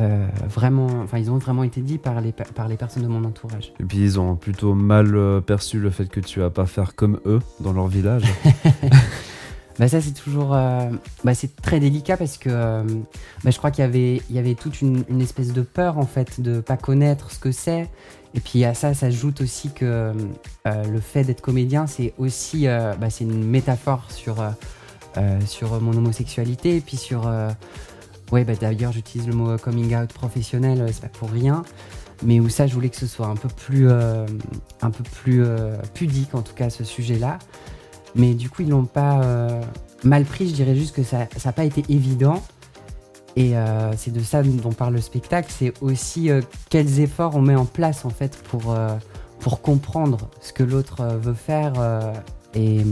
euh, 0.00 0.26
vraiment, 0.48 0.86
enfin, 1.04 1.18
ils 1.18 1.30
ont 1.30 1.38
vraiment 1.38 1.62
été 1.62 1.80
dits 1.80 1.98
par 1.98 2.20
les, 2.20 2.32
par 2.32 2.66
les 2.68 2.76
personnes 2.76 3.04
de 3.04 3.08
mon 3.08 3.24
entourage. 3.24 3.72
Et 3.78 3.84
puis 3.84 3.98
ils 3.98 4.18
ont 4.18 4.34
plutôt 4.34 4.74
mal 4.74 5.42
perçu 5.42 5.78
le 5.78 5.90
fait 5.90 6.06
que 6.06 6.20
tu 6.20 6.40
vas 6.40 6.50
pas 6.50 6.66
faire 6.66 6.94
comme 6.94 7.20
eux 7.26 7.40
dans 7.60 7.72
leur 7.72 7.86
village. 7.86 8.24
bah 9.78 9.86
ça 9.88 10.00
c'est 10.00 10.14
toujours, 10.14 10.48
bah, 10.50 11.34
c'est 11.34 11.54
très 11.62 11.78
délicat 11.78 12.16
parce 12.16 12.38
que 12.38 12.50
bah, 13.44 13.50
je 13.50 13.56
crois 13.56 13.70
qu'il 13.70 13.82
y 13.82 13.86
avait, 13.86 14.20
il 14.30 14.34
y 14.34 14.38
avait 14.40 14.54
toute 14.54 14.80
une, 14.80 15.04
une, 15.08 15.20
espèce 15.20 15.52
de 15.52 15.62
peur 15.62 15.98
en 15.98 16.06
fait 16.06 16.40
de 16.40 16.60
pas 16.60 16.76
connaître 16.76 17.30
ce 17.30 17.38
que 17.38 17.52
c'est. 17.52 17.88
Et 18.34 18.40
puis 18.40 18.64
à 18.64 18.74
ça 18.74 18.94
s'ajoute 18.94 19.40
aussi 19.42 19.70
que 19.72 20.12
le 20.64 21.00
fait 21.00 21.24
d'être 21.24 21.42
comédien, 21.42 21.86
c'est 21.86 22.14
aussi, 22.18 22.66
bah, 22.66 23.10
c'est 23.10 23.24
une 23.24 23.44
métaphore 23.44 24.10
sur 24.10 24.36
mon 25.80 25.96
homosexualité 25.96 26.76
et 26.76 26.80
puis 26.80 26.96
sur 26.96 27.28
Ouais, 28.32 28.44
bah, 28.44 28.54
d'ailleurs, 28.58 28.92
j'utilise 28.92 29.28
le 29.28 29.34
mot 29.34 29.50
euh, 29.50 29.58
coming 29.58 29.94
out 29.94 30.10
professionnel, 30.10 30.80
euh, 30.80 30.88
c'est 30.90 31.02
pas 31.02 31.08
pour 31.08 31.30
rien. 31.30 31.62
Mais 32.24 32.40
où 32.40 32.48
ça, 32.48 32.66
je 32.66 32.72
voulais 32.72 32.88
que 32.88 32.96
ce 32.96 33.06
soit 33.06 33.26
un 33.26 33.36
peu 33.36 33.48
plus, 33.48 33.88
euh, 33.90 34.26
un 34.80 34.90
peu 34.90 35.04
plus 35.04 35.44
pudique, 35.92 36.34
en 36.34 36.40
tout 36.42 36.54
cas, 36.54 36.70
ce 36.70 36.84
sujet-là. 36.84 37.38
Mais 38.14 38.34
du 38.34 38.48
coup, 38.48 38.62
ils 38.62 38.68
l'ont 38.68 38.84
pas 38.84 39.20
mal 40.04 40.24
pris. 40.24 40.48
Je 40.48 40.54
dirais 40.54 40.76
juste 40.76 40.94
que 40.94 41.02
ça 41.02 41.26
n'a 41.44 41.52
pas 41.52 41.64
été 41.64 41.82
évident. 41.88 42.40
Et 43.36 43.54
c'est 43.96 44.12
de 44.12 44.20
ça 44.20 44.42
dont 44.42 44.72
parle 44.72 44.94
le 44.94 45.00
spectacle. 45.00 45.50
C'est 45.56 45.72
aussi 45.80 46.30
quels 46.68 47.00
efforts 47.00 47.34
on 47.34 47.40
met 47.40 47.56
en 47.56 47.64
place, 47.64 48.04
en 48.04 48.10
fait, 48.10 48.36
pour, 48.36 48.76
pour 49.40 49.62
comprendre 49.62 50.28
ce 50.40 50.52
que 50.52 50.62
l'autre 50.62 51.04
veut 51.20 51.34
faire. 51.34 51.72
et 52.54 52.84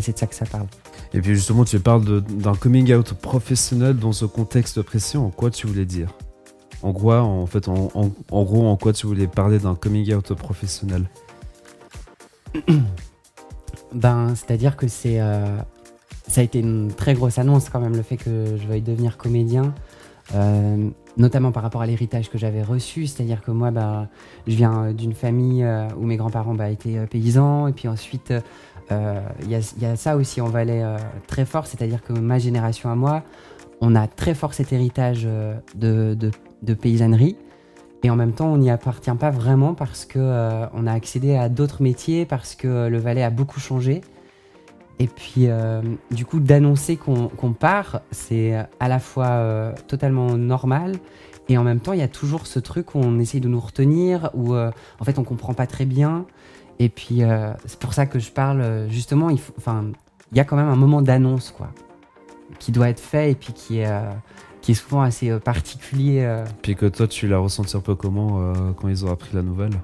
c'est 0.00 0.12
de 0.12 0.18
ça 0.18 0.26
que 0.26 0.34
ça 0.34 0.46
parle. 0.46 0.66
Et 1.14 1.20
puis 1.20 1.34
justement, 1.36 1.64
tu 1.64 1.78
parles 1.78 2.22
d'un 2.22 2.56
coming 2.56 2.92
out 2.92 3.14
professionnel 3.14 3.96
dans 3.96 4.12
ce 4.12 4.24
contexte 4.24 4.82
précis. 4.82 5.16
En 5.16 5.30
quoi 5.30 5.50
tu 5.50 5.68
voulais 5.68 5.84
dire? 5.84 6.08
En 6.82 6.90
gros, 6.90 7.12
en 7.12 7.46
fait, 7.46 7.68
en, 7.68 7.88
gros, 8.30 8.66
en 8.66 8.76
quoi 8.76 8.92
tu 8.92 9.06
voulais 9.06 9.28
parler 9.28 9.60
d'un 9.60 9.76
coming 9.76 10.12
out 10.14 10.34
professionnel? 10.34 11.08
Ben, 13.92 14.34
c'est-à-dire 14.34 14.76
que 14.76 14.88
c'est, 14.88 15.20
euh, 15.20 15.56
ça 16.26 16.40
a 16.40 16.44
été 16.44 16.58
une 16.58 16.92
très 16.92 17.14
grosse 17.14 17.38
annonce 17.38 17.68
quand 17.68 17.78
même 17.78 17.94
le 17.94 18.02
fait 18.02 18.16
que 18.16 18.56
je 18.56 18.66
veuille 18.66 18.82
devenir 18.82 19.16
comédien. 19.16 19.72
Euh, 20.34 20.88
notamment 21.16 21.52
par 21.52 21.62
rapport 21.62 21.82
à 21.82 21.86
l'héritage 21.86 22.30
que 22.30 22.38
j'avais 22.38 22.62
reçu, 22.62 23.06
c'est-à-dire 23.06 23.42
que 23.42 23.50
moi, 23.50 23.70
bah, 23.70 24.08
je 24.46 24.56
viens 24.56 24.92
d'une 24.92 25.12
famille 25.12 25.62
euh, 25.62 25.86
où 25.98 26.06
mes 26.06 26.16
grands-parents 26.16 26.54
bah, 26.54 26.70
étaient 26.70 27.06
paysans, 27.06 27.68
et 27.68 27.72
puis 27.72 27.88
ensuite, 27.88 28.32
il 28.90 28.96
euh, 28.96 29.20
y, 29.80 29.84
a 29.86 29.96
ça 29.96 30.16
aussi 30.16 30.40
en 30.40 30.48
Valais 30.48 30.82
euh, 30.82 30.98
très 31.26 31.44
fort, 31.44 31.66
c'est-à-dire 31.66 32.02
que 32.02 32.12
ma 32.12 32.38
génération 32.38 32.90
à 32.90 32.94
moi, 32.94 33.22
on 33.80 33.94
a 33.94 34.06
très 34.06 34.34
fort 34.34 34.52
cet 34.52 34.72
héritage 34.72 35.22
euh, 35.26 35.54
de, 35.74 36.74
paysannerie. 36.74 37.36
Et 38.02 38.10
en 38.10 38.16
même 38.16 38.32
temps, 38.32 38.52
on 38.52 38.58
n'y 38.58 38.70
appartient 38.70 39.14
pas 39.18 39.30
vraiment 39.30 39.72
parce 39.72 40.04
qu'on 40.04 40.68
on 40.74 40.86
a 40.86 40.92
accédé 40.92 41.36
à 41.36 41.48
d'autres 41.48 41.82
métiers, 41.82 42.26
parce 42.26 42.54
que 42.54 42.88
le 42.88 42.98
Valais 42.98 43.22
a 43.22 43.30
beaucoup 43.30 43.60
changé. 43.60 44.02
Et 44.98 45.06
puis, 45.08 45.48
du 46.10 46.24
coup, 46.24 46.38
d'annoncer 46.38 46.96
qu'on 46.96 47.52
part, 47.52 48.00
c'est 48.10 48.54
à 48.78 48.88
la 48.88 48.98
fois 49.00 49.72
totalement 49.88 50.36
normal. 50.36 50.92
Et 51.48 51.58
en 51.58 51.64
même 51.64 51.80
temps, 51.80 51.92
il 51.92 51.98
y 51.98 52.02
a 52.02 52.08
toujours 52.08 52.46
ce 52.46 52.58
truc 52.58 52.94
où 52.94 52.98
on 52.98 53.18
essaye 53.18 53.40
de 53.40 53.48
nous 53.48 53.60
retenir, 53.60 54.30
où 54.34 54.54
en 54.54 55.04
fait, 55.04 55.18
on 55.18 55.24
comprend 55.24 55.52
pas 55.52 55.66
très 55.66 55.84
bien. 55.84 56.26
Et 56.78 56.88
puis, 56.88 57.22
euh, 57.22 57.52
c'est 57.66 57.78
pour 57.78 57.94
ça 57.94 58.06
que 58.06 58.18
je 58.18 58.30
parle, 58.30 58.60
euh, 58.60 58.88
justement, 58.88 59.30
il, 59.30 59.38
enfin, 59.58 59.84
il 60.32 60.36
y 60.36 60.40
a 60.40 60.44
quand 60.44 60.56
même 60.56 60.68
un 60.68 60.76
moment 60.76 61.02
d'annonce, 61.02 61.50
quoi, 61.50 61.70
qui 62.58 62.72
doit 62.72 62.88
être 62.88 63.00
fait 63.00 63.30
et 63.30 63.34
puis 63.34 63.52
qui 63.52 63.78
est, 63.78 63.86
euh, 63.86 64.10
qui 64.60 64.72
est 64.72 64.74
souvent 64.74 65.02
assez 65.02 65.38
particulier. 65.40 66.42
Puis 66.62 66.74
que 66.74 66.86
toi, 66.86 67.06
tu 67.06 67.28
l'as 67.28 67.38
ressenti 67.38 67.76
un 67.76 67.80
peu 67.80 67.94
comment 67.94 68.52
quand 68.76 68.88
ils 68.88 69.04
ont 69.04 69.12
appris 69.12 69.36
la 69.36 69.42
nouvelle? 69.42 69.74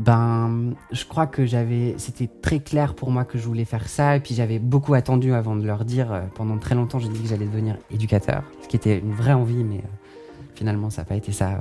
Ben, 0.00 0.74
je 0.92 1.04
crois 1.04 1.26
que 1.26 1.44
j'avais, 1.44 1.94
c'était 1.98 2.28
très 2.28 2.60
clair 2.60 2.94
pour 2.94 3.10
moi 3.10 3.24
que 3.24 3.38
je 3.38 3.46
voulais 3.46 3.64
faire 3.64 3.88
ça, 3.88 4.16
et 4.16 4.20
puis 4.20 4.34
j'avais 4.34 4.58
beaucoup 4.58 4.94
attendu 4.94 5.32
avant 5.32 5.56
de 5.56 5.66
leur 5.66 5.84
dire. 5.84 6.22
Pendant 6.34 6.58
très 6.58 6.74
longtemps, 6.74 6.98
j'ai 6.98 7.08
dit 7.08 7.22
que 7.22 7.28
j'allais 7.28 7.46
devenir 7.46 7.76
éducateur, 7.90 8.44
ce 8.62 8.68
qui 8.68 8.76
était 8.76 8.98
une 8.98 9.12
vraie 9.12 9.32
envie, 9.32 9.64
mais 9.64 9.82
finalement, 10.54 10.90
ça 10.90 11.02
n'a 11.02 11.06
pas 11.06 11.16
été 11.16 11.32
ça 11.32 11.60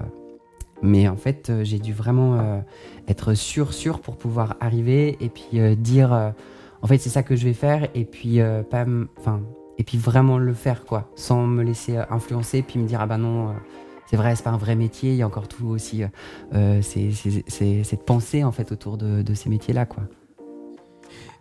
mais 0.82 1.08
en 1.08 1.16
fait, 1.16 1.50
euh, 1.50 1.64
j'ai 1.64 1.80
dû 1.80 1.94
vraiment 1.94 2.40
euh, 2.40 2.60
être 3.08 3.34
sûr, 3.34 3.74
sûr 3.74 4.00
pour 4.00 4.18
pouvoir 4.18 4.56
arriver 4.60 5.18
et 5.22 5.30
puis 5.30 5.60
euh, 5.60 5.76
dire, 5.76 6.34
en 6.82 6.88
fait, 6.88 6.98
c'est 6.98 7.10
ça 7.10 7.24
que 7.24 7.36
je 7.36 7.46
vais 7.46 7.54
faire 7.54 7.88
et 7.96 8.06
puis 8.06 8.40
pas, 8.70 8.86
enfin, 9.18 9.42
et 9.78 9.84
puis 9.84 9.98
vraiment 9.98 10.38
le 10.38 10.54
faire 10.54 10.86
quoi, 10.86 11.10
sans 11.16 11.46
me 11.46 11.64
laisser 11.64 11.98
influencer 12.10 12.62
puis 12.62 12.80
me 12.80 12.88
dire 12.88 13.02
ah 13.02 13.08
bah 13.08 13.18
non, 13.18 13.56
c'est 14.10 14.18
vrai, 14.18 14.36
c'est 14.36 14.44
pas 14.44 14.52
un 14.52 14.58
vrai 14.58 14.76
métier. 14.76 15.12
Il 15.12 15.18
y 15.18 15.22
a 15.22 15.28
encore 15.28 15.48
tout 15.48 15.68
aussi, 15.68 16.04
c'est 16.52 17.12
cette 17.84 18.06
pensée 18.06 18.44
en 18.44 18.52
fait 18.52 18.72
autour 18.72 18.98
de, 18.98 19.22
de 19.22 19.34
ces 19.34 19.50
métiers 19.50 19.74
là 19.74 19.86
quoi. 19.86 20.04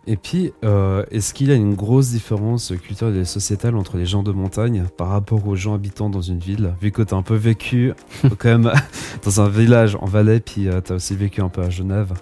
Et 0.09 0.15
puis, 0.15 0.53
euh, 0.63 1.03
est-ce 1.11 1.33
qu'il 1.33 1.49
y 1.49 1.51
a 1.51 1.55
une 1.55 1.75
grosse 1.75 2.11
différence 2.11 2.71
culturelle 2.81 3.17
et 3.17 3.25
sociétale 3.25 3.75
entre 3.75 3.97
les 3.97 4.05
gens 4.05 4.23
de 4.23 4.31
montagne 4.31 4.85
par 4.95 5.09
rapport 5.09 5.45
aux 5.45 5.57
gens 5.57 5.73
habitant 5.73 6.09
dans 6.09 6.21
une 6.21 6.39
ville? 6.39 6.73
Vu 6.79 6.91
que 6.91 7.01
tu 7.01 7.13
as 7.13 7.17
un 7.17 7.23
peu 7.23 7.35
vécu 7.35 7.93
quand 8.39 8.45
même 8.45 8.71
dans 9.25 9.41
un 9.41 9.49
village 9.49 9.97
en 9.99 10.05
Valais, 10.05 10.39
puis 10.39 10.69
euh, 10.69 10.79
tu 10.79 10.93
as 10.93 10.95
aussi 10.95 11.13
vécu 11.13 11.41
un 11.41 11.49
peu 11.49 11.61
à 11.61 11.69
Genève. 11.69 12.13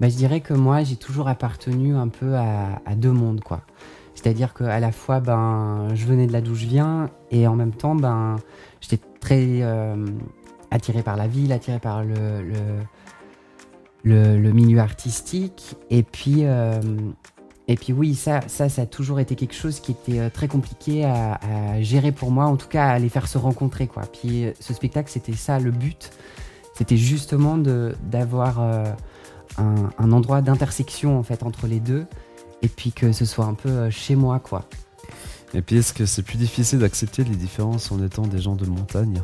Bah, 0.00 0.08
je 0.08 0.16
dirais 0.16 0.40
que 0.40 0.52
moi, 0.52 0.82
j'ai 0.82 0.96
toujours 0.96 1.28
appartenu 1.28 1.94
un 1.94 2.08
peu 2.08 2.34
à, 2.34 2.80
deux 2.96 3.12
mondes, 3.12 3.40
quoi. 3.40 3.60
C'est-à-dire 4.14 4.52
qu'à 4.52 4.80
la 4.80 4.90
fois, 4.90 5.20
ben, 5.20 5.88
je 5.94 6.04
venais 6.06 6.26
de 6.26 6.32
là 6.32 6.40
d'où 6.40 6.56
je 6.56 6.66
viens, 6.66 7.08
et 7.30 7.46
en 7.46 7.54
même 7.54 7.72
temps, 7.72 7.94
ben, 7.94 8.36
j'étais 8.80 8.98
très 9.20 9.62
euh, 9.62 10.06
attiré 10.70 11.02
par 11.02 11.16
la 11.16 11.28
ville, 11.28 11.52
attiré 11.52 11.78
par 11.78 12.04
le 12.04 12.52
milieu 14.52 14.80
artistique. 14.80 15.76
Et 15.90 16.02
puis, 16.02 16.44
euh, 16.44 16.80
et 17.68 17.76
puis 17.76 17.92
oui, 17.92 18.14
ça, 18.14 18.40
ça, 18.48 18.68
ça 18.68 18.82
a 18.82 18.86
toujours 18.86 19.20
été 19.20 19.36
quelque 19.36 19.54
chose 19.54 19.80
qui 19.80 19.92
était 19.92 20.18
euh, 20.18 20.30
très 20.30 20.48
compliqué 20.48 21.04
à, 21.04 21.38
gérer 21.80 22.12
pour 22.12 22.30
moi, 22.30 22.46
en 22.46 22.56
tout 22.56 22.68
cas 22.68 22.88
à 22.88 22.98
les 22.98 23.08
faire 23.08 23.28
se 23.28 23.38
rencontrer. 23.38 23.86
Quoi. 23.86 24.02
Puis 24.02 24.46
ce 24.58 24.74
spectacle, 24.74 25.10
c'était 25.10 25.34
ça 25.34 25.58
le 25.58 25.70
but. 25.70 26.10
C'était 26.74 26.96
justement 26.96 27.58
d'avoir 27.58 28.60
un, 29.58 30.12
endroit 30.12 30.40
d'intersection 30.40 31.22
fait 31.22 31.42
entre 31.42 31.66
les 31.66 31.78
deux, 31.78 32.06
et 32.62 32.68
puis 32.68 32.92
que 32.92 33.12
ce 33.12 33.26
soit 33.26 33.44
un 33.44 33.54
peu 33.54 33.90
chez 33.90 34.16
moi, 34.16 34.38
quoi. 34.38 34.64
Et 35.54 35.62
puis 35.62 35.78
est-ce 35.78 35.92
que 35.92 36.06
c'est 36.06 36.22
plus 36.22 36.38
difficile 36.38 36.78
d'accepter 36.78 37.24
les 37.24 37.34
différences 37.34 37.90
en 37.90 38.02
étant 38.02 38.22
des 38.22 38.38
gens 38.38 38.54
de 38.54 38.66
montagne? 38.66 39.20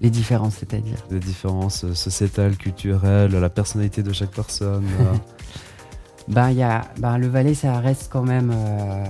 Les 0.00 0.10
différences, 0.10 0.56
c'est-à-dire? 0.56 0.98
Les 1.10 1.20
différences 1.20 1.84
euh, 1.84 1.94
sociétales, 1.94 2.56
culturelles, 2.56 3.32
la 3.32 3.48
personnalité 3.48 4.02
de 4.02 4.12
chaque 4.12 4.30
personne. 4.30 4.86
Euh. 5.00 5.14
ben, 6.28 6.50
y 6.50 6.62
a, 6.62 6.82
ben, 6.98 7.18
le 7.18 7.26
Valais, 7.28 7.54
ça 7.54 7.78
reste 7.80 8.10
quand 8.12 8.22
même 8.22 8.52
euh, 8.54 9.04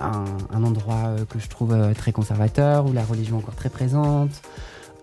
un, 0.00 0.62
endroit 0.62 1.14
que 1.28 1.38
je 1.38 1.48
trouve 1.48 1.76
très 1.94 2.12
conservateur, 2.12 2.86
où 2.86 2.92
la 2.92 3.04
religion 3.04 3.36
est 3.38 3.42
encore 3.42 3.54
très 3.54 3.70
présente, 3.70 4.42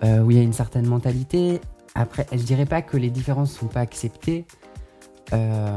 où 0.04 0.32
il 0.32 0.38
y 0.38 0.40
a 0.40 0.44
une 0.44 0.54
certaine 0.54 0.88
mentalité. 0.88 1.62
Après, 1.96 2.26
je 2.32 2.44
dirais 2.44 2.66
pas 2.66 2.82
que 2.82 2.98
les 2.98 3.10
différences 3.10 3.54
sont 3.54 3.68
pas 3.68 3.82
acceptées. 3.82 4.46
je 5.32 5.74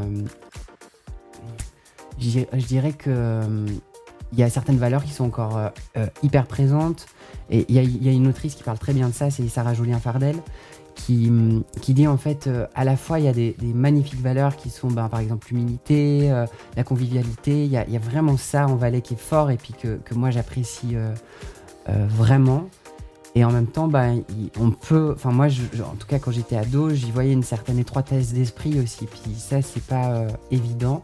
dirais 2.66 2.92
que 2.92 3.66
il 4.34 4.40
y 4.40 4.42
a 4.42 4.50
certaines 4.50 4.78
valeurs 4.78 5.04
qui 5.04 5.12
sont 5.12 5.24
encore 5.24 5.70
hyper 6.22 6.46
présentes 6.46 7.06
et 7.50 7.64
il 7.68 8.04
y, 8.04 8.08
a 8.08 8.12
une 8.12 8.26
autrice 8.26 8.54
qui 8.54 8.62
parle 8.62 8.78
très 8.78 8.92
bien 8.92 9.08
de 9.08 9.14
ça, 9.14 9.30
c'est 9.30 9.46
Sarah 9.48 9.74
Julien 9.74 9.98
Fardel, 9.98 10.36
qui, 10.94 11.30
qui, 11.82 11.92
dit 11.92 12.06
en 12.06 12.16
fait 12.16 12.46
euh, 12.46 12.66
à 12.74 12.84
la 12.84 12.96
fois 12.96 13.18
il 13.18 13.26
y 13.26 13.28
a 13.28 13.32
des, 13.32 13.56
magnifiques 13.74 14.20
valeurs 14.20 14.56
qui 14.56 14.70
sont 14.70 14.88
ben, 14.88 15.08
par 15.08 15.20
exemple 15.20 15.48
l'humilité, 15.50 16.30
euh, 16.30 16.46
la 16.76 16.84
convivialité, 16.84 17.64
il 17.64 17.70
y, 17.70 17.76
a, 17.76 17.98
vraiment 17.98 18.36
ça 18.36 18.66
en 18.66 18.76
Valais 18.76 19.02
qui 19.02 19.14
est 19.14 19.20
fort 19.20 19.50
et 19.50 19.56
puis 19.56 19.74
que, 19.74 19.96
que 19.96 20.14
moi 20.14 20.30
j'apprécie 20.30 20.94
euh, 20.94 21.12
vraiment. 21.86 22.68
Et 23.36 23.44
en 23.44 23.50
même 23.50 23.66
temps, 23.66 23.88
ben, 23.88 24.22
on 24.60 24.70
peut, 24.70 25.12
enfin 25.16 25.32
moi 25.32 25.46
en 25.46 25.96
tout 25.96 26.06
cas 26.06 26.20
quand 26.20 26.30
j'étais 26.30 26.56
ado, 26.56 26.90
j'y 26.90 27.10
voyais 27.10 27.32
une 27.32 27.42
certaine 27.42 27.80
étroitesse 27.80 28.32
d'esprit 28.32 28.78
aussi, 28.78 29.06
puis 29.06 29.34
ça 29.36 29.60
c'est 29.60 29.82
pas 29.82 30.26
évident. 30.52 31.02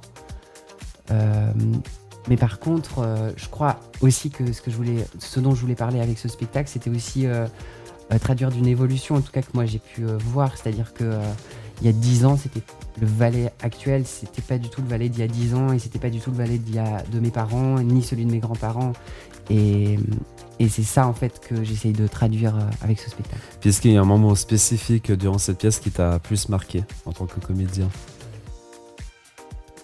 Mais 2.29 2.37
par 2.37 2.59
contre, 2.59 2.99
euh, 2.99 3.33
je 3.37 3.49
crois 3.49 3.81
aussi 4.01 4.31
que 4.31 4.53
ce, 4.53 4.61
que 4.61 4.71
je 4.71 4.77
voulais, 4.77 5.07
ce 5.19 5.41
dont 5.41 5.55
je 5.55 5.61
voulais 5.61 5.75
parler 5.75 6.01
avec 6.01 6.19
ce 6.19 6.29
spectacle, 6.29 6.69
c'était 6.69 6.91
aussi 6.91 7.27
euh, 7.27 7.47
euh, 8.13 8.19
traduire 8.19 8.51
d'une 8.51 8.67
évolution, 8.67 9.17
en 9.17 9.21
tout 9.21 9.33
cas 9.33 9.43
que 9.43 9.51
moi 9.55 9.65
j'ai 9.65 9.79
pu 9.79 10.05
voir. 10.05 10.57
C'est-à-dire 10.57 10.93
que 10.93 11.19
il 11.81 11.87
y 11.87 11.89
a 11.89 11.93
dix 11.93 12.27
ans, 12.27 12.37
c'était 12.37 12.61
le 13.01 13.07
Valais 13.07 13.53
actuel, 13.63 14.05
c'était 14.07 14.43
pas 14.43 14.59
du 14.59 14.69
tout 14.69 14.83
le 14.83 14.89
Valais 14.89 15.09
d'il 15.09 15.21
y 15.21 15.25
a 15.25 15.29
dix 15.29 15.55
ans, 15.55 15.73
et 15.73 15.79
c'était 15.79 15.99
pas 15.99 16.11
du 16.11 16.21
tout 16.21 16.31
le 16.31 16.37
Valais 16.37 16.59
de 16.59 17.21
mes 17.21 17.31
parents, 17.31 17.81
ni 17.81 18.03
celui 18.03 18.27
de 18.27 18.31
mes 18.31 18.39
grands-parents. 18.39 18.93
Et, 19.49 19.99
et 20.59 20.69
c'est 20.69 20.83
ça 20.83 21.09
en 21.09 21.15
fait 21.15 21.41
que 21.41 21.65
j'essaye 21.65 21.93
de 21.93 22.07
traduire 22.07 22.55
avec 22.83 23.01
ce 23.01 23.09
spectacle. 23.09 23.43
Puis 23.61 23.71
est-ce 23.71 23.81
qu'il 23.81 23.93
y 23.93 23.97
a 23.97 24.03
un 24.03 24.05
moment 24.05 24.35
spécifique 24.35 25.11
durant 25.11 25.39
cette 25.39 25.59
pièce 25.59 25.81
qui 25.81 25.91
t'a 25.91 26.19
plus 26.19 26.51
marqué 26.51 26.85
en 27.07 27.13
tant 27.13 27.25
que 27.25 27.41
comédien? 27.41 27.89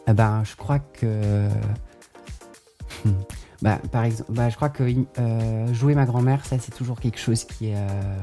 Eh 0.07 0.13
ben, 0.13 0.45
je 0.45 0.55
crois 0.55 0.79
que 0.79 1.49
Bah, 3.63 3.79
par 3.91 4.05
exemple, 4.05 4.33
bah, 4.33 4.51
je 4.51 4.57
crois 4.57 4.69
que 4.69 4.85
euh, 5.19 5.73
jouer 5.73 5.95
ma 5.95 6.05
grand-mère, 6.05 6.45
ça 6.45 6.59
c'est 6.59 6.75
toujours 6.75 7.01
quelque 7.01 7.19
chose 7.19 7.45
qui 7.45 7.71
est, 7.71 7.77
euh, 7.77 8.19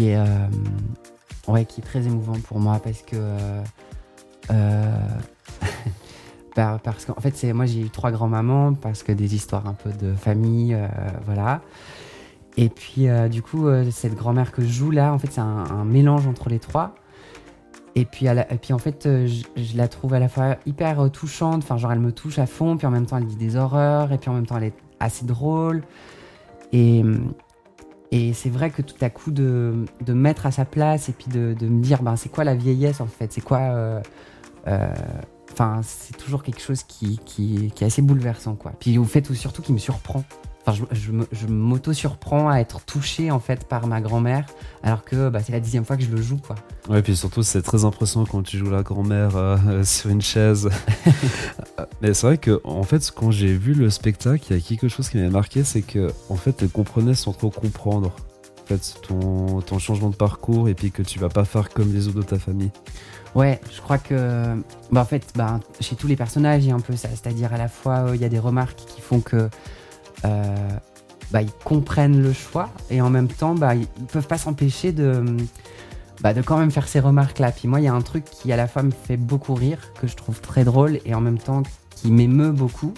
euh, 0.00 0.48
très 1.82 2.06
émouvant 2.06 2.38
pour 2.40 2.58
moi 2.58 2.80
parce 2.82 3.02
que, 3.02 3.16
bah, 6.56 6.80
parce 6.82 7.04
qu'en 7.04 7.20
fait, 7.20 7.36
c'est 7.36 7.52
moi 7.52 7.66
j'ai 7.66 7.80
eu 7.80 7.90
trois 7.90 8.10
grands-mamans 8.10 8.74
parce 8.74 9.02
que 9.02 9.12
des 9.12 9.34
histoires 9.34 9.66
un 9.66 9.74
peu 9.74 9.90
de 9.90 10.14
famille, 10.14 10.76
voilà. 11.26 11.60
Et 12.56 12.68
puis 12.68 13.08
du 13.30 13.42
coup, 13.42 13.66
cette 13.90 14.14
grand-mère 14.14 14.52
que 14.52 14.62
je 14.62 14.68
joue 14.68 14.90
là, 14.90 15.12
en 15.12 15.18
fait, 15.18 15.28
c'est 15.30 15.40
un 15.40 15.84
mélange 15.84 16.26
entre 16.26 16.48
les 16.48 16.60
trois. 16.60 16.94
Et 17.96 18.04
puis, 18.04 18.26
et 18.26 18.58
puis 18.60 18.72
en 18.72 18.78
fait, 18.78 19.06
euh, 19.06 19.28
je, 19.56 19.76
la 19.76 19.86
trouve 19.86 20.14
à 20.14 20.18
la 20.18 20.28
fois 20.28 20.56
hyper 20.66 21.00
euh, 21.00 21.08
touchante, 21.08 21.62
enfin 21.62 21.76
genre 21.76 21.92
elle 21.92 22.00
me 22.00 22.10
touche 22.10 22.40
à 22.40 22.46
fond, 22.46 22.76
puis 22.76 22.86
en 22.88 22.90
même 22.90 23.06
temps 23.06 23.18
elle 23.18 23.26
dit 23.26 23.36
des 23.36 23.54
horreurs, 23.54 24.10
et 24.10 24.18
puis 24.18 24.30
en 24.30 24.34
même 24.34 24.46
temps 24.46 24.56
elle 24.56 24.64
est 24.64 24.76
assez 24.98 25.24
drôle. 25.24 25.82
Et, 26.72 27.04
et 28.10 28.32
c'est 28.32 28.50
vrai 28.50 28.70
que 28.70 28.82
tout 28.82 28.96
à 29.00 29.10
coup 29.10 29.30
de, 29.30 29.84
de 30.04 30.12
mettre 30.12 30.46
à 30.46 30.50
sa 30.50 30.64
place 30.64 31.08
et 31.08 31.12
puis 31.12 31.28
de, 31.28 31.54
de 31.54 31.68
me 31.68 31.80
dire, 31.80 32.02
ben, 32.02 32.16
c'est 32.16 32.30
quoi 32.30 32.42
la 32.42 32.54
vieillesse 32.54 33.00
en 33.00 33.06
fait, 33.06 33.32
c'est 33.32 33.40
quoi... 33.40 33.60
Euh, 33.60 34.00
enfin, 35.52 35.80
c'est 35.82 36.16
toujours 36.16 36.42
quelque 36.42 36.60
chose 36.60 36.82
qui, 36.82 37.18
qui, 37.24 37.70
qui, 37.74 37.84
est 37.84 37.86
assez 37.86 38.02
bouleversant, 38.02 38.56
quoi. 38.56 38.72
Puis 38.80 38.98
au 38.98 39.04
fait, 39.04 39.32
surtout 39.34 39.62
qui 39.62 39.72
me 39.72 39.78
surprend. 39.78 40.24
Enfin, 40.66 40.82
je, 40.92 41.12
je 41.30 41.46
m'auto-surprends 41.46 42.48
à 42.48 42.58
être 42.58 42.80
touché 42.86 43.30
en 43.30 43.38
fait 43.38 43.66
par 43.68 43.86
ma 43.86 44.00
grand-mère, 44.00 44.46
alors 44.82 45.04
que 45.04 45.28
bah, 45.28 45.40
c'est 45.44 45.52
la 45.52 45.60
dixième 45.60 45.84
fois 45.84 45.96
que 45.98 46.02
je 46.02 46.10
le 46.10 46.22
joue, 46.22 46.38
quoi. 46.38 46.56
Ouais, 46.88 47.02
puis 47.02 47.16
surtout, 47.16 47.42
c'est 47.42 47.60
très 47.60 47.84
impressionnant 47.84 48.26
quand 48.30 48.42
tu 48.42 48.56
joues 48.56 48.70
la 48.70 48.82
grand-mère 48.82 49.36
euh, 49.36 49.84
sur 49.84 50.10
une 50.10 50.22
chaise. 50.22 50.70
Mais 52.00 52.14
c'est 52.14 52.26
vrai 52.26 52.38
que, 52.38 52.62
en 52.64 52.82
fait, 52.82 53.10
quand 53.14 53.30
j'ai 53.30 53.54
vu 53.54 53.74
le 53.74 53.90
spectacle, 53.90 54.44
il 54.48 54.56
y 54.56 54.58
a 54.58 54.62
quelque 54.62 54.88
chose 54.88 55.10
qui 55.10 55.18
m'a 55.18 55.28
marqué, 55.28 55.64
c'est 55.64 55.82
que, 55.82 56.10
en 56.30 56.36
fait, 56.36 56.62
elle 56.62 56.70
comprenait 56.70 57.14
sans 57.14 57.32
trop 57.32 57.50
comprendre. 57.50 58.12
En 58.62 58.66
fait, 58.66 58.94
ton, 59.06 59.60
ton 59.60 59.78
changement 59.78 60.08
de 60.08 60.16
parcours 60.16 60.70
et 60.70 60.74
puis 60.74 60.90
que 60.90 61.02
tu 61.02 61.18
vas 61.18 61.28
pas 61.28 61.44
faire 61.44 61.68
comme 61.68 61.92
les 61.92 62.08
autres 62.08 62.20
de 62.20 62.22
ta 62.22 62.38
famille. 62.38 62.70
Ouais, 63.34 63.60
je 63.70 63.80
crois 63.82 63.98
que, 63.98 64.54
bah, 64.90 65.02
en 65.02 65.04
fait, 65.04 65.26
bah, 65.34 65.60
chez 65.80 65.96
tous 65.96 66.06
les 66.06 66.16
personnages, 66.16 66.64
il 66.64 66.68
y 66.68 66.72
a 66.72 66.74
un 66.74 66.80
peu 66.80 66.96
ça. 66.96 67.08
C'est-à-dire, 67.10 67.52
à 67.52 67.58
la 67.58 67.68
fois, 67.68 68.08
euh, 68.08 68.16
il 68.16 68.22
y 68.22 68.24
a 68.24 68.28
des 68.30 68.38
remarques 68.38 68.78
qui 68.86 69.00
font 69.00 69.20
que 69.20 69.36
euh, 69.36 69.48
bah, 71.30 71.42
ils 71.42 71.52
comprennent 71.64 72.22
le 72.22 72.32
choix 72.32 72.70
et 72.90 73.00
en 73.00 73.10
même 73.10 73.28
temps, 73.28 73.54
bah, 73.54 73.74
ils 73.74 73.86
peuvent 74.12 74.26
pas 74.26 74.38
s'empêcher 74.38 74.92
de, 74.92 75.24
bah, 76.20 76.32
de 76.32 76.42
quand 76.42 76.58
même 76.58 76.70
faire 76.70 76.88
ces 76.88 77.00
remarques-là. 77.00 77.52
Puis 77.52 77.68
moi, 77.68 77.80
il 77.80 77.84
y 77.84 77.88
a 77.88 77.94
un 77.94 78.02
truc 78.02 78.24
qui 78.24 78.52
à 78.52 78.56
la 78.56 78.68
fois 78.68 78.82
me 78.82 78.90
fait 78.90 79.16
beaucoup 79.16 79.54
rire, 79.54 79.92
que 80.00 80.06
je 80.06 80.16
trouve 80.16 80.40
très 80.40 80.64
drôle 80.64 81.00
et 81.04 81.14
en 81.14 81.20
même 81.20 81.38
temps 81.38 81.62
qui 81.90 82.10
m'émeut 82.10 82.52
beaucoup. 82.52 82.94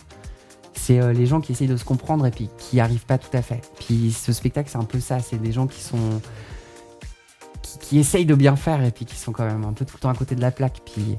C'est 0.75 1.01
euh, 1.01 1.13
les 1.13 1.27
gens 1.27 1.41
qui 1.41 1.53
essayent 1.53 1.67
de 1.67 1.77
se 1.77 1.85
comprendre 1.85 2.27
et 2.27 2.31
puis 2.31 2.51
qui 2.59 2.77
n'y 2.77 2.83
arrivent 2.83 3.07
pas 3.07 3.19
tout 3.19 3.35
à 3.35 3.43
fait. 3.43 3.63
Puis 3.81 4.13
ce 4.13 4.33
spectacle, 4.33 4.69
c'est 4.71 4.79
un 4.79 4.85
peu 4.85 5.01
ça. 5.01 5.21
C'est 5.21 5.39
des 5.39 5.53
gens 5.53 5.67
qui 5.67 5.81
sont. 5.81 6.21
Qui, 7.63 7.79
qui, 7.79 7.99
essayent 7.99 8.27
de 8.27 8.35
bien 8.35 8.55
faire 8.55 8.85
et 8.85 8.91
puis 8.91 9.07
qui 9.07 9.17
sont 9.17 9.33
quand 9.33 9.47
même 9.47 9.65
un 9.65 9.73
peu 9.73 9.85
tout 9.85 9.97
le 9.97 10.01
temps 10.01 10.11
à 10.11 10.15
côté 10.15 10.35
de 10.35 10.41
la 10.43 10.51
plaque. 10.51 10.83
Puis 10.85 11.17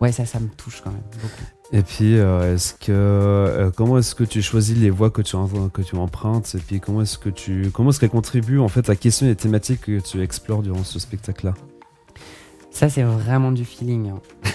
ouais, 0.00 0.12
ça, 0.12 0.24
ça 0.24 0.38
me 0.38 0.48
touche 0.48 0.80
quand 0.80 0.90
même 0.90 1.02
beaucoup. 1.20 1.55
Et 1.72 1.82
puis, 1.82 2.16
euh, 2.16 2.56
euh, 2.88 3.70
comment 3.74 3.98
est-ce 3.98 4.14
que 4.14 4.22
tu 4.22 4.40
choisis 4.40 4.76
les 4.76 4.90
voix 4.90 5.10
que 5.10 5.22
tu 5.22 5.34
empruntes? 5.36 6.54
Et 6.54 6.58
puis 6.58 6.80
comment 6.80 7.02
est-ce 7.02 7.18
que 7.18 7.28
tu 7.28 7.70
comment 7.72 7.90
est-ce 7.90 7.98
qu'elles 7.98 8.10
contribuent 8.10 8.60
en 8.60 8.68
fait 8.68 8.88
à 8.88 8.94
questionner 8.94 9.32
les 9.32 9.36
thématiques 9.36 9.80
que 9.82 9.98
tu 9.98 10.22
explores 10.22 10.62
durant 10.62 10.84
ce 10.84 10.98
spectacle-là? 10.98 11.54
Ça, 12.70 12.88
c'est 12.88 13.02
vraiment 13.02 13.50
du 13.50 13.64
feeling. 13.64 14.10
Hein. 14.10 14.20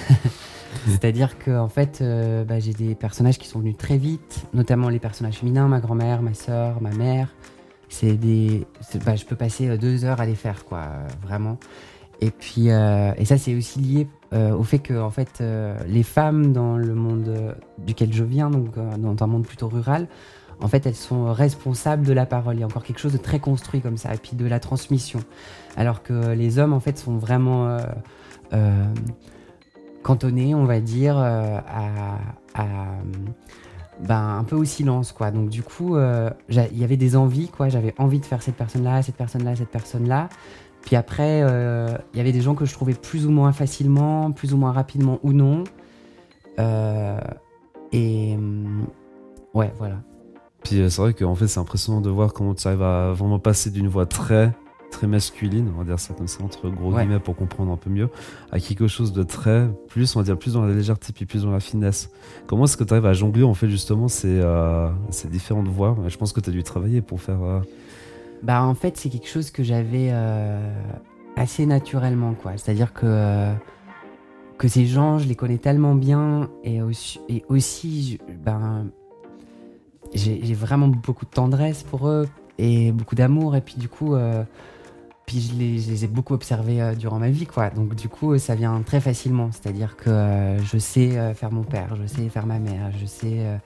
C'est-à-dire 0.88 1.38
que 1.38 1.52
en 1.52 1.68
fait, 1.68 2.00
euh, 2.02 2.46
bah, 2.46 2.60
j'ai 2.60 2.74
des 2.74 2.96
personnages 2.96 3.38
qui 3.38 3.48
sont 3.48 3.60
venus 3.60 3.76
très 3.76 3.98
vite, 3.98 4.46
notamment 4.54 4.88
les 4.88 5.00
personnages 5.00 5.36
féminins, 5.36 5.68
ma 5.68 5.82
grand-mère, 5.82 6.22
ma 6.22 6.34
soeur, 6.34 6.82
ma 6.82 6.92
mère. 6.92 7.28
C'est 7.90 8.14
des, 8.14 8.66
bah, 9.06 9.18
je 9.18 9.26
peux 9.26 9.36
passer 9.36 9.78
deux 9.78 10.06
heures 10.06 10.22
à 10.22 10.26
les 10.26 10.36
faire, 10.36 10.64
quoi, 10.64 10.88
vraiment. 11.24 11.58
Et 12.22 12.32
puis, 12.32 12.68
et 12.68 13.26
ça, 13.26 13.38
c'est 13.38 13.54
aussi 13.54 13.80
lié 13.80 14.08
euh, 14.34 14.56
au 14.56 14.64
fait 14.64 14.80
que, 14.80 15.00
en 15.00 15.10
fait, 15.10 15.40
euh, 15.42 15.78
les 15.88 16.04
femmes 16.04 16.54
dans 16.54 16.78
le 16.78 16.94
monde 16.96 17.56
duquel 17.80 18.14
je 18.14 18.24
viens, 18.24 18.50
donc 18.50 18.76
dans 18.76 19.24
un 19.24 19.28
monde 19.28 19.46
plutôt 19.46 19.68
rural, 19.68 20.08
en 20.62 20.68
fait, 20.68 20.86
elles 20.86 20.96
sont 20.96 21.34
responsables 21.34 22.06
de 22.06 22.14
la 22.14 22.26
parole. 22.26 22.56
Il 22.56 22.60
y 22.60 22.64
a 22.64 22.66
encore 22.66 22.84
quelque 22.84 23.00
chose 23.00 23.14
de 23.14 23.18
très 23.18 23.40
construit 23.40 23.82
comme 23.82 23.98
ça, 23.98 24.14
et 24.14 24.18
puis 24.18 24.36
de 24.36 24.46
la 24.46 24.60
transmission. 24.60 25.20
Alors 25.76 26.04
que 26.04 26.34
les 26.34 26.60
hommes, 26.60 26.74
en 26.74 26.80
fait, 26.80 26.98
sont 26.98 27.18
vraiment 27.18 27.78
cantonnés, 30.04 30.56
on 30.56 30.66
va 30.66 30.80
dire, 30.80 31.18
à, 31.18 32.20
ben, 34.02 34.38
un 34.38 34.44
peu 34.44 34.56
au 34.56 34.66
silence, 34.66 35.12
quoi. 35.12 35.32
Donc, 35.32 35.50
du 35.50 35.64
coup, 35.64 35.98
il 35.98 36.78
y 36.78 36.84
avait 36.84 36.98
des 36.98 37.16
envies, 37.16 37.50
quoi. 37.50 37.68
J'avais 37.68 37.96
envie 37.98 38.20
de 38.20 38.26
faire 38.26 38.44
cette 38.44 38.56
personne-là, 38.56 39.02
cette 39.02 39.18
personne-là, 39.18 39.56
cette 39.56 39.72
personne-là. 39.72 40.30
Puis 40.82 40.96
après, 40.96 41.42
euh, 41.44 41.96
il 42.14 42.18
y 42.18 42.20
avait 42.20 42.32
des 42.32 42.42
gens 42.42 42.56
que 42.56 42.66
je 42.66 42.74
trouvais 42.74 42.94
plus 42.94 43.26
ou 43.26 43.32
moins 43.32 43.52
facilement, 43.52 44.32
plus 44.32 44.54
ou 44.54 44.58
moins 44.58 44.72
rapidement 44.72 45.20
ou 45.24 45.32
non. 45.32 45.64
Euh, 46.60 47.20
et 47.92 48.36
mm, 48.36 48.86
ouais, 49.54 49.72
voilà. 49.78 50.02
Puis 50.64 50.80
euh, 50.80 50.90
c'est 50.90 51.02
vrai 51.02 51.14
qu'en 51.14 51.36
fait, 51.36 51.48
c'est 51.48 51.60
impressionnant 51.60 52.02
de 52.02 52.10
voir 52.10 52.34
comment 52.34 52.54
tu 52.54 52.68
arrives 52.68 52.82
à 52.82 53.14
vraiment 53.14 53.40
passer 53.40 53.70
d'une 53.70 53.88
voix 53.88 54.06
très 54.06 54.52
très 54.92 55.08
masculine, 55.08 55.72
on 55.74 55.78
va 55.78 55.86
dire 55.86 55.98
ça 55.98 56.14
comme 56.14 56.28
ça 56.28 56.44
entre 56.44 56.68
gros 56.68 56.92
guillemets 56.92 57.22
pour 57.22 57.38
comprendre 57.38 57.72
un 57.72 57.78
peu 57.78 57.90
mieux, 57.90 58.10
à 58.52 58.60
quelque 58.60 58.90
chose 58.90 59.14
de 59.14 59.24
très 59.24 59.70
plus, 59.88 60.18
on 60.18 60.20
va 60.20 60.26
dire 60.26 60.38
plus 60.38 60.56
dans 60.56 60.66
la 60.66 60.74
légèreté 60.74 61.14
puis 61.14 61.26
plus 61.26 61.44
dans 61.44 61.52
la 61.52 61.62
finesse. 61.62 62.10
Comment 62.46 62.66
est-ce 62.66 62.76
que 62.76 62.84
tu 62.84 62.92
arrives 62.92 63.06
à 63.06 63.14
jongler 63.14 63.44
en 63.44 63.54
fait 63.54 63.70
justement 63.70 64.10
ces, 64.10 64.42
ces 65.10 65.30
différentes 65.30 65.70
voix? 65.70 65.98
Je 66.10 66.18
pense 66.18 66.34
que 66.34 66.42
tu 66.42 66.50
as 66.50 66.54
dû 66.54 66.62
travailler 66.62 67.02
pour 67.02 67.22
faire 67.22 67.40
bah 68.44 68.64
en 68.64 68.74
fait 68.74 68.98
c'est 68.98 69.10
quelque 69.10 69.28
chose 69.28 69.52
que 69.52 69.64
j'avais 69.64 70.10
euh, 70.12 70.74
assez 71.36 71.66
naturellement 71.66 72.34
quoi. 72.34 72.54
C'est-à-dire 72.58 72.94
que 72.94 73.06
euh, 73.06 73.54
que 74.58 74.68
ces 74.68 74.86
gens 74.86 75.20
je 75.20 75.28
les 75.28 75.36
connais 75.36 75.58
tellement 75.58 75.96
bien 75.96 76.50
et 76.64 76.82
aussi, 76.82 78.20
ben 78.44 78.88
j'ai 80.14 80.54
vraiment 80.54 80.88
beaucoup 80.88 81.26
de 81.26 81.32
tendresse 81.32 81.84
pour 81.84 82.08
eux 82.08 82.28
et 82.58 82.92
beaucoup 82.92 83.16
d'amour 83.16 83.56
et 83.56 83.62
puis 83.62 83.76
du 83.76 83.88
coup 83.88 84.14
euh, 84.16 84.44
puis 85.26 85.40
je 85.40 85.56
les, 85.58 86.04
ai 86.04 86.08
beaucoup 86.08 86.34
observés 86.34 86.94
durant 86.98 87.20
ma 87.20 87.30
vie 87.30 87.46
quoi. 87.46 87.70
Donc 87.70 87.96
du 87.96 88.10
coup 88.10 88.38
ça 88.38 88.56
vient 88.56 88.82
très 88.82 89.00
facilement. 89.00 89.50
C'est-à-dire 89.52 89.96
que 89.96 90.58
je 90.64 90.78
sais 90.78 91.34
faire 91.36 91.52
mon 91.52 91.64
père, 91.64 91.96
je 91.96 92.06
sais 92.08 92.28
faire 92.28 92.46
ma 92.46 92.60
mère, 92.60 92.92
je 93.00 93.06
sais 93.06 93.60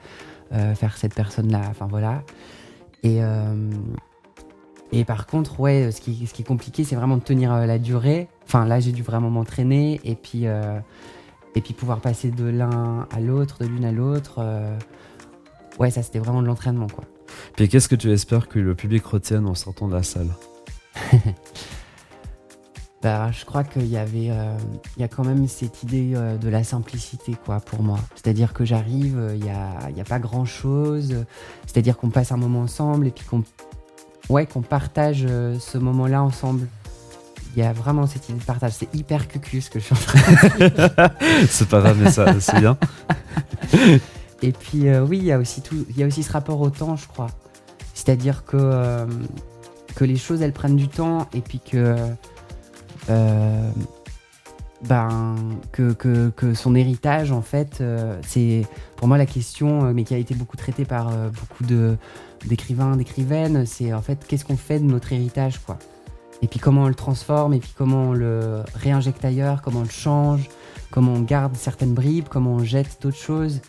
faire 0.50 0.96
cette 0.96 1.14
personne 1.14 1.50
là. 1.50 1.62
Enfin 1.68 1.88
voilà. 1.90 2.22
Et 3.02 3.20
et 4.92 5.04
par 5.04 5.26
contre, 5.26 5.58
ouais, 5.60 5.90
ce 5.90 6.00
qui, 6.00 6.26
ce 6.26 6.34
qui 6.34 6.42
est 6.42 6.44
compliqué, 6.44 6.84
c'est 6.84 6.96
vraiment 6.96 7.16
de 7.16 7.22
tenir 7.22 7.52
euh, 7.52 7.66
la 7.66 7.78
durée. 7.78 8.28
Enfin, 8.44 8.64
là, 8.64 8.80
j'ai 8.80 8.92
dû 8.92 9.02
vraiment 9.02 9.30
m'entraîner 9.30 10.00
et 10.04 10.14
puis, 10.14 10.46
euh, 10.46 10.78
et 11.54 11.60
puis 11.60 11.74
pouvoir 11.74 12.00
passer 12.00 12.30
de 12.30 12.44
l'un 12.44 13.06
à 13.10 13.20
l'autre, 13.20 13.58
de 13.60 13.66
l'une 13.66 13.84
à 13.84 13.92
l'autre. 13.92 14.36
Euh. 14.38 14.76
Ouais, 15.78 15.90
ça, 15.90 16.02
c'était 16.02 16.20
vraiment 16.20 16.42
de 16.42 16.46
l'entraînement, 16.46 16.86
quoi. 16.86 17.04
Puis 17.56 17.68
qu'est-ce 17.68 17.88
que 17.88 17.96
tu 17.96 18.10
espères 18.12 18.48
que 18.48 18.58
le 18.58 18.74
public 18.74 19.04
retienne 19.04 19.46
en 19.46 19.54
sortant 19.54 19.88
de 19.88 19.94
la 19.94 20.02
salle? 20.02 20.30
Bah, 23.02 23.30
je 23.30 23.44
crois 23.44 23.62
qu'il 23.62 23.86
y 23.86 23.98
avait, 23.98 24.30
il 24.96 25.00
y 25.00 25.04
a 25.04 25.06
quand 25.06 25.22
même 25.22 25.46
cette 25.46 25.82
idée 25.84 26.14
de 26.14 26.48
la 26.48 26.64
simplicité, 26.64 27.36
quoi, 27.44 27.60
pour 27.60 27.82
moi. 27.82 28.00
C'est-à-dire 28.16 28.52
que 28.52 28.64
j'arrive, 28.64 29.32
il 29.34 29.44
n'y 29.44 29.50
a, 29.50 29.90
y 29.94 30.00
a 30.00 30.04
pas 30.04 30.18
grand-chose. 30.18 31.14
C'est-à-dire 31.66 31.98
qu'on 31.98 32.10
passe 32.10 32.32
un 32.32 32.36
moment 32.36 32.62
ensemble 32.62 33.06
et 33.06 33.10
puis 33.10 33.24
qu'on 33.24 33.44
ouais, 34.28 34.46
qu'on 34.46 34.62
partage 34.62 35.24
euh, 35.28 35.58
ce 35.58 35.78
moment-là 35.78 36.22
ensemble. 36.22 36.68
Il 37.54 37.62
y 37.62 37.62
a 37.62 37.72
vraiment 37.72 38.06
cette 38.06 38.28
idée 38.28 38.38
de 38.38 38.44
partage. 38.44 38.72
C'est 38.72 38.94
hyper 38.94 39.28
cucu 39.28 39.60
ce 39.62 39.70
que 39.70 39.78
je 39.80 39.84
suis 39.86 39.94
en 39.94 39.98
train 39.98 40.58
de 40.58 40.68
dire. 40.68 41.10
c'est 41.48 41.68
pas 41.68 41.80
grave, 41.80 41.96
mais 42.00 42.10
ça, 42.10 42.38
c'est 42.40 42.60
bien. 42.60 42.76
Et 44.42 44.52
puis, 44.52 44.88
euh, 44.88 45.02
oui, 45.02 45.18
il 45.18 45.24
y, 45.24 45.32
a 45.32 45.38
aussi 45.38 45.62
tout, 45.62 45.86
il 45.88 45.96
y 45.96 46.02
a 46.02 46.06
aussi 46.06 46.22
ce 46.22 46.32
rapport 46.32 46.60
au 46.60 46.68
temps, 46.68 46.96
je 46.96 47.08
crois. 47.08 47.28
C'est-à-dire 47.94 48.44
que, 48.44 48.58
euh, 48.60 49.06
que 49.94 50.04
les 50.04 50.16
choses, 50.16 50.42
elles 50.42 50.52
prennent 50.52 50.76
du 50.76 50.88
temps 50.88 51.28
et 51.32 51.40
puis 51.40 51.60
que. 51.60 51.96
ben, 54.82 55.34
que, 55.72 55.94
que, 55.94 56.28
que, 56.36 56.52
son 56.52 56.74
héritage, 56.74 57.32
en 57.32 57.40
fait, 57.40 57.82
c'est 58.22 58.66
pour 58.96 59.08
moi 59.08 59.16
la 59.16 59.24
question, 59.24 59.94
mais 59.94 60.04
qui 60.04 60.12
a 60.12 60.18
été 60.18 60.34
beaucoup 60.34 60.58
traitée 60.58 60.84
par 60.84 61.10
beaucoup 61.30 61.64
de, 61.64 61.96
d'écrivains, 62.46 62.96
d'écrivaines, 62.96 63.66
c'est 63.66 63.92
en 63.92 64.02
fait 64.02 64.24
qu'est-ce 64.26 64.44
qu'on 64.44 64.56
fait 64.56 64.78
de 64.78 64.84
notre 64.84 65.12
héritage, 65.12 65.58
quoi. 65.58 65.78
Et 66.42 66.48
puis 66.48 66.58
comment 66.58 66.82
on 66.82 66.88
le 66.88 66.94
transforme, 66.94 67.54
et 67.54 67.58
puis 67.58 67.72
comment 67.76 68.10
on 68.10 68.12
le 68.12 68.62
réinjecte 68.74 69.24
ailleurs, 69.24 69.62
comment 69.62 69.80
on 69.80 69.84
le 69.84 69.88
change, 69.88 70.48
comment 70.90 71.14
on 71.14 71.20
garde 71.20 71.56
certaines 71.56 71.94
bribes, 71.94 72.26
comment 72.28 72.52
on 72.54 72.64
jette 72.64 72.98
d'autres 73.00 73.16
choses. 73.16 73.60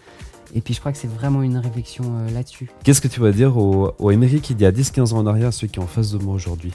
Et 0.54 0.62
puis 0.62 0.74
je 0.74 0.80
crois 0.80 0.92
que 0.92 0.98
c'est 0.98 1.10
vraiment 1.10 1.42
une 1.44 1.58
réflexion 1.58 2.04
euh, 2.06 2.30
là-dessus. 2.32 2.70
Qu'est-ce 2.84 3.02
que 3.02 3.08
tu 3.08 3.20
vas 3.20 3.32
dire 3.32 3.58
au, 3.58 3.94
au 4.00 4.12
Émeric 4.12 4.50
il 4.50 4.62
y 4.62 4.66
a 4.66 4.72
10-15 4.72 5.14
ans 5.14 5.20
en 5.20 5.28
arrière, 5.28 5.54
ceux 5.54 5.68
qui 5.68 5.76
sont 5.76 5.84
en 5.84 5.88
face 5.88 6.12
de 6.12 6.18
moi 6.18 6.34
aujourd'hui? 6.34 6.74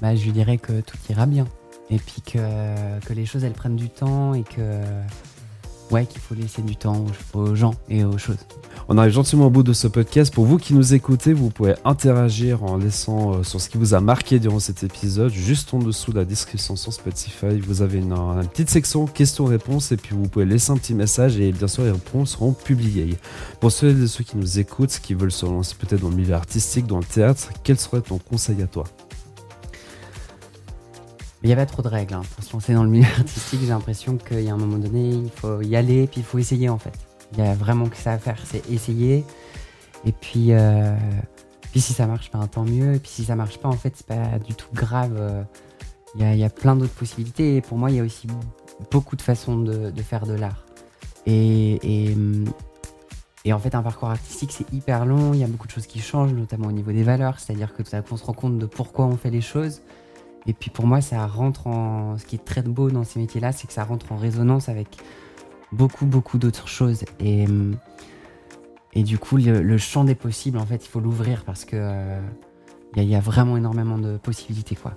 Bah, 0.00 0.14
Je 0.14 0.24
lui 0.24 0.32
dirais 0.32 0.58
que 0.58 0.80
tout 0.80 0.98
ira 1.08 1.26
bien. 1.26 1.46
Et 1.90 1.98
puis 1.98 2.20
que, 2.20 2.38
que 3.06 3.12
les 3.12 3.26
choses 3.26 3.44
elles 3.44 3.52
prennent 3.52 3.76
du 3.76 3.88
temps 3.88 4.34
et 4.34 4.42
que, 4.42 4.80
ouais, 5.90 6.06
qu'il 6.06 6.20
faut 6.20 6.34
laisser 6.34 6.62
du 6.62 6.76
temps 6.76 7.04
aux, 7.34 7.54
gens 7.54 7.74
et 7.88 8.04
aux 8.04 8.18
choses. 8.18 8.36
On 8.88 8.98
arrive 8.98 9.12
gentiment 9.12 9.46
au 9.46 9.50
bout 9.50 9.62
de 9.62 9.72
ce 9.72 9.88
podcast. 9.88 10.32
Pour 10.32 10.44
vous 10.44 10.58
qui 10.58 10.74
nous 10.74 10.94
écoutez, 10.94 11.32
vous 11.32 11.50
pouvez 11.50 11.74
interagir 11.84 12.62
en 12.62 12.76
laissant 12.76 13.34
euh, 13.34 13.42
sur 13.42 13.60
ce 13.60 13.68
qui 13.68 13.78
vous 13.78 13.94
a 13.94 14.00
marqué 14.00 14.38
durant 14.38 14.60
cet 14.60 14.84
épisode. 14.84 15.32
Juste 15.32 15.74
en 15.74 15.78
dessous 15.78 16.12
de 16.12 16.18
la 16.18 16.24
description 16.24 16.76
sur 16.76 16.92
Spotify, 16.92 17.58
vous 17.58 17.82
avez 17.82 17.98
une, 17.98 18.12
une 18.12 18.48
petite 18.48 18.70
section 18.70 19.06
questions-réponses 19.06 19.92
et 19.92 19.96
puis 19.96 20.14
vous 20.14 20.28
pouvez 20.28 20.44
laisser 20.44 20.70
un 20.70 20.76
petit 20.76 20.94
message 20.94 21.38
et 21.38 21.52
bien 21.52 21.68
sûr 21.68 21.84
les 21.84 21.90
réponses 21.90 22.32
seront 22.32 22.52
publiées. 22.52 23.16
Pour 23.60 23.72
ceux 23.72 24.02
et 24.02 24.06
ceux 24.06 24.24
qui 24.24 24.36
nous 24.36 24.58
écoutent, 24.58 24.98
qui 25.02 25.14
veulent 25.14 25.32
se 25.32 25.46
lancer 25.46 25.74
peut-être 25.78 26.02
dans 26.02 26.10
le 26.10 26.16
milieu 26.16 26.34
artistique, 26.34 26.86
dans 26.86 26.98
le 26.98 27.04
théâtre, 27.04 27.50
quel 27.62 27.78
serait 27.78 28.00
ton 28.00 28.18
conseil 28.18 28.62
à 28.62 28.66
toi? 28.66 28.84
Il 31.46 31.50
n'y 31.50 31.52
a 31.52 31.56
pas 31.58 31.66
trop 31.66 31.80
de 31.80 31.86
règles 31.86 32.14
hein. 32.14 32.22
pour 32.34 32.42
se 32.42 32.52
lancer 32.52 32.74
dans 32.74 32.82
le 32.82 32.90
milieu 32.90 33.06
artistique. 33.18 33.60
J'ai 33.60 33.68
l'impression 33.68 34.16
qu'il 34.16 34.40
y 34.40 34.50
a 34.50 34.52
un 34.52 34.56
moment 34.56 34.78
donné, 34.78 35.10
il 35.10 35.30
faut 35.30 35.62
y 35.62 35.76
aller, 35.76 36.08
puis 36.08 36.22
il 36.22 36.24
faut 36.24 36.40
essayer 36.40 36.68
en 36.68 36.78
fait. 36.78 36.98
Il 37.32 37.38
y 37.38 37.46
a 37.46 37.54
vraiment 37.54 37.86
que 37.86 37.96
ça 37.96 38.14
à 38.14 38.18
faire, 38.18 38.42
c'est 38.44 38.68
essayer. 38.68 39.24
Et 40.04 40.10
puis, 40.10 40.48
euh, 40.50 40.92
puis 41.70 41.80
si 41.80 41.92
ça 41.92 42.08
marche, 42.08 42.32
ben, 42.32 42.44
tant 42.48 42.64
mieux. 42.64 42.94
Et 42.94 42.98
puis 42.98 43.12
si 43.12 43.24
ça 43.24 43.36
marche 43.36 43.58
pas, 43.58 43.68
en 43.68 43.76
fait, 43.76 43.92
c'est 43.94 44.06
pas 44.06 44.40
du 44.40 44.54
tout 44.54 44.66
grave. 44.74 45.46
Il 46.16 46.22
y, 46.22 46.24
a, 46.24 46.34
il 46.34 46.40
y 46.40 46.42
a 46.42 46.50
plein 46.50 46.74
d'autres 46.74 46.94
possibilités. 46.94 47.54
Et 47.54 47.60
pour 47.60 47.78
moi, 47.78 47.92
il 47.92 47.96
y 47.98 48.00
a 48.00 48.02
aussi 48.02 48.26
beaucoup 48.90 49.14
de 49.14 49.22
façons 49.22 49.56
de, 49.56 50.02
faire 50.02 50.26
de 50.26 50.34
l'art. 50.34 50.66
Et, 51.26 52.10
et 53.44 53.52
en 53.52 53.60
fait, 53.60 53.76
un 53.76 53.82
parcours 53.82 54.10
artistique, 54.10 54.50
c'est 54.50 54.72
hyper 54.72 55.06
long. 55.06 55.32
Il 55.32 55.38
y 55.38 55.44
a 55.44 55.46
beaucoup 55.46 55.68
de 55.68 55.72
choses 55.72 55.86
qui 55.86 56.00
changent, 56.00 56.32
notamment 56.32 56.66
au 56.66 56.72
niveau 56.72 56.90
des 56.90 57.04
valeurs. 57.04 57.38
C'est-à-dire 57.38 57.72
que 57.72 57.84
tout 57.84 57.94
à 57.94 58.02
coup, 58.02 58.14
on 58.14 58.16
se 58.16 58.24
rend 58.24 58.32
compte 58.32 58.58
de 58.58 58.66
pourquoi 58.66 59.06
on 59.06 59.16
fait 59.16 59.30
les 59.30 59.40
choses. 59.40 59.80
Et 60.48 60.52
puis 60.52 60.70
pour 60.70 60.86
moi, 60.86 61.00
ça 61.00 61.26
rentre 61.26 61.66
en. 61.66 62.18
Ce 62.18 62.24
qui 62.24 62.36
est 62.36 62.44
très 62.44 62.62
beau 62.62 62.90
dans 62.90 63.04
ces 63.04 63.18
métiers-là, 63.18 63.52
c'est 63.52 63.66
que 63.66 63.72
ça 63.72 63.84
rentre 63.84 64.12
en 64.12 64.16
résonance 64.16 64.68
avec 64.68 64.88
beaucoup, 65.72 66.06
beaucoup 66.06 66.38
d'autres 66.38 66.68
choses. 66.68 67.04
Et, 67.20 67.46
et 68.92 69.02
du 69.02 69.18
coup, 69.18 69.36
le, 69.36 69.78
champ 69.78 70.04
des 70.04 70.14
possibles, 70.14 70.58
en 70.58 70.66
fait, 70.66 70.84
il 70.84 70.88
faut 70.88 71.00
l'ouvrir 71.00 71.44
parce 71.44 71.64
que 71.64 71.76
euh, 71.76 72.20
il 72.96 73.02
y, 73.04 73.14
a- 73.14 73.20
vraiment 73.20 73.56
énormément 73.56 73.98
de 73.98 74.16
possibilités, 74.16 74.74
quoi. 74.76 74.94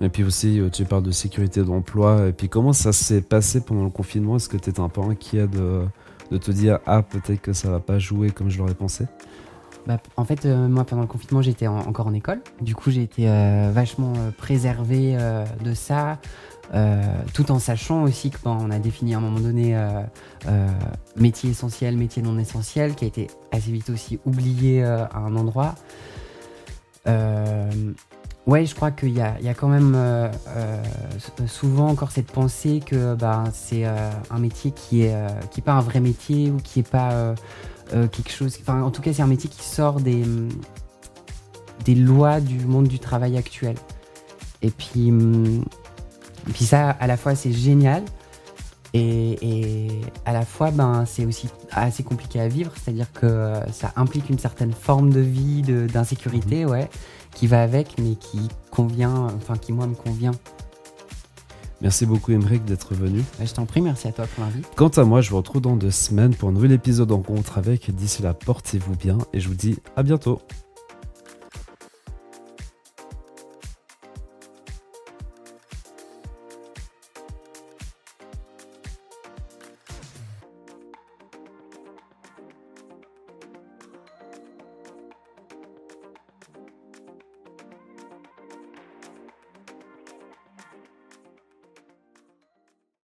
Et 0.00 0.08
puis 0.10 0.22
aussi, 0.22 0.60
euh, 0.60 0.68
tu 0.70 0.84
parles 0.84 1.02
de 1.02 1.10
sécurité 1.10 1.62
d'emploi. 1.64 2.28
Et 2.28 2.32
puis 2.32 2.48
comment 2.48 2.72
ça 2.72 2.92
s'est 2.92 3.22
passé 3.22 3.60
pendant 3.60 3.84
le 3.84 3.90
confinement? 3.90 4.36
Est-ce 4.36 4.48
que 4.48 4.56
tu 4.56 4.70
étais 4.70 4.80
un 4.80 4.88
peu 4.88 5.00
inquiet 5.00 5.46
de, 5.48 5.84
de 6.30 6.36
te 6.38 6.50
dire 6.50 6.78
Ah, 6.86 7.02
peut-être 7.02 7.40
que 7.40 7.52
ça 7.52 7.70
va 7.70 7.80
pas 7.80 7.98
jouer 7.98 8.30
comme 8.30 8.48
je 8.50 8.58
l'aurais 8.58 8.74
pensé? 8.74 9.06
Bah, 9.88 9.96
en 10.18 10.26
fait, 10.26 10.44
euh, 10.44 10.68
moi, 10.68 10.84
pendant 10.84 11.00
le 11.00 11.08
confinement, 11.08 11.40
j'étais 11.40 11.66
en- 11.66 11.78
encore 11.78 12.08
en 12.08 12.12
école. 12.12 12.42
Du 12.60 12.74
coup, 12.74 12.90
j'ai 12.90 13.02
été 13.02 13.26
euh, 13.26 13.70
vachement 13.72 14.12
euh, 14.18 14.30
préservée 14.30 15.16
de 15.64 15.72
ça, 15.72 16.18
tout 17.32 17.50
en 17.50 17.58
sachant 17.58 18.02
aussi 18.02 18.30
que 18.30 18.36
quand 18.44 18.58
on 18.60 18.70
a 18.70 18.78
défini 18.78 19.14
à 19.14 19.18
un 19.18 19.20
moment 19.22 19.40
donné 19.40 19.74
métier 21.16 21.48
essentiel, 21.50 21.96
métier 21.96 22.20
non 22.20 22.38
essentiel, 22.38 22.94
qui 22.94 23.06
a 23.06 23.08
été 23.08 23.28
assez 23.52 23.72
vite 23.72 23.88
aussi 23.88 24.18
oublié 24.26 24.84
à 24.84 25.16
un 25.16 25.34
endroit. 25.34 25.74
Ouais, 28.46 28.66
je 28.66 28.74
crois 28.74 28.90
qu'il 28.90 29.14
y 29.14 29.20
a, 29.20 29.54
quand 29.54 29.68
même 29.68 29.96
souvent 31.46 31.88
encore 31.88 32.10
cette 32.10 32.30
pensée 32.30 32.82
que 32.84 33.14
bah, 33.14 33.44
c'est 33.54 33.86
un 33.86 34.38
métier 34.38 34.70
qui 34.70 35.04
est, 35.04 35.14
euh, 35.14 35.28
qui 35.50 35.62
pas 35.62 35.72
un 35.72 35.80
vrai 35.80 36.00
métier 36.00 36.50
ou 36.50 36.58
qui 36.58 36.80
est 36.80 36.90
pas 36.90 37.34
quelque 37.88 38.30
chose. 38.30 38.56
Enfin, 38.60 38.82
en 38.82 38.90
tout 38.90 39.02
cas, 39.02 39.12
c'est 39.12 39.22
un 39.22 39.26
métier 39.26 39.48
qui 39.48 39.62
sort 39.62 40.00
des, 40.00 40.22
hum, 40.22 40.48
des 41.84 41.94
lois 41.94 42.40
du 42.40 42.58
monde 42.60 42.88
du 42.88 42.98
travail 42.98 43.36
actuel. 43.36 43.76
Et 44.62 44.70
puis, 44.70 45.10
hum, 45.10 45.64
et 46.48 46.52
puis 46.52 46.64
ça, 46.64 46.90
à 46.90 47.06
la 47.06 47.16
fois, 47.16 47.34
c'est 47.34 47.52
génial. 47.52 48.02
Et, 48.94 49.38
et 49.42 50.00
à 50.24 50.32
la 50.32 50.44
fois, 50.44 50.70
ben, 50.70 51.04
c'est 51.06 51.26
aussi 51.26 51.48
assez 51.70 52.02
compliqué 52.02 52.40
à 52.40 52.48
vivre, 52.48 52.72
c'est-à-dire 52.74 53.12
que 53.12 53.26
euh, 53.26 53.70
ça 53.70 53.92
implique 53.96 54.30
une 54.30 54.38
certaine 54.38 54.72
forme 54.72 55.10
de 55.10 55.20
vie, 55.20 55.62
d'insécurité, 55.62 56.64
ouais, 56.64 56.88
qui 57.34 57.46
va 57.46 57.62
avec, 57.62 57.96
mais 57.98 58.14
qui 58.14 58.48
convient, 58.70 59.28
enfin, 59.36 59.56
qui 59.56 59.72
moi 59.72 59.86
me 59.86 59.94
convient. 59.94 60.32
Merci 61.80 62.06
beaucoup, 62.06 62.32
Emmerich, 62.32 62.64
d'être 62.64 62.94
venu. 62.94 63.22
Ouais, 63.38 63.46
je 63.46 63.54
t'en 63.54 63.66
prie, 63.66 63.80
merci 63.80 64.08
à 64.08 64.12
toi 64.12 64.26
pour 64.26 64.44
l'invite. 64.44 64.66
Quant 64.74 64.88
à 64.88 65.04
moi, 65.04 65.20
je 65.20 65.30
vous 65.30 65.36
retrouve 65.36 65.62
dans 65.62 65.76
deux 65.76 65.90
semaines 65.90 66.34
pour 66.34 66.48
un 66.48 66.52
nouvel 66.52 66.72
épisode 66.72 67.12
en 67.12 67.16
rencontre 67.16 67.58
avec. 67.58 67.94
D'ici 67.94 68.22
là, 68.22 68.34
portez-vous 68.34 68.96
bien 68.96 69.18
et 69.32 69.40
je 69.40 69.48
vous 69.48 69.54
dis 69.54 69.78
à 69.96 70.02
bientôt. 70.02 70.40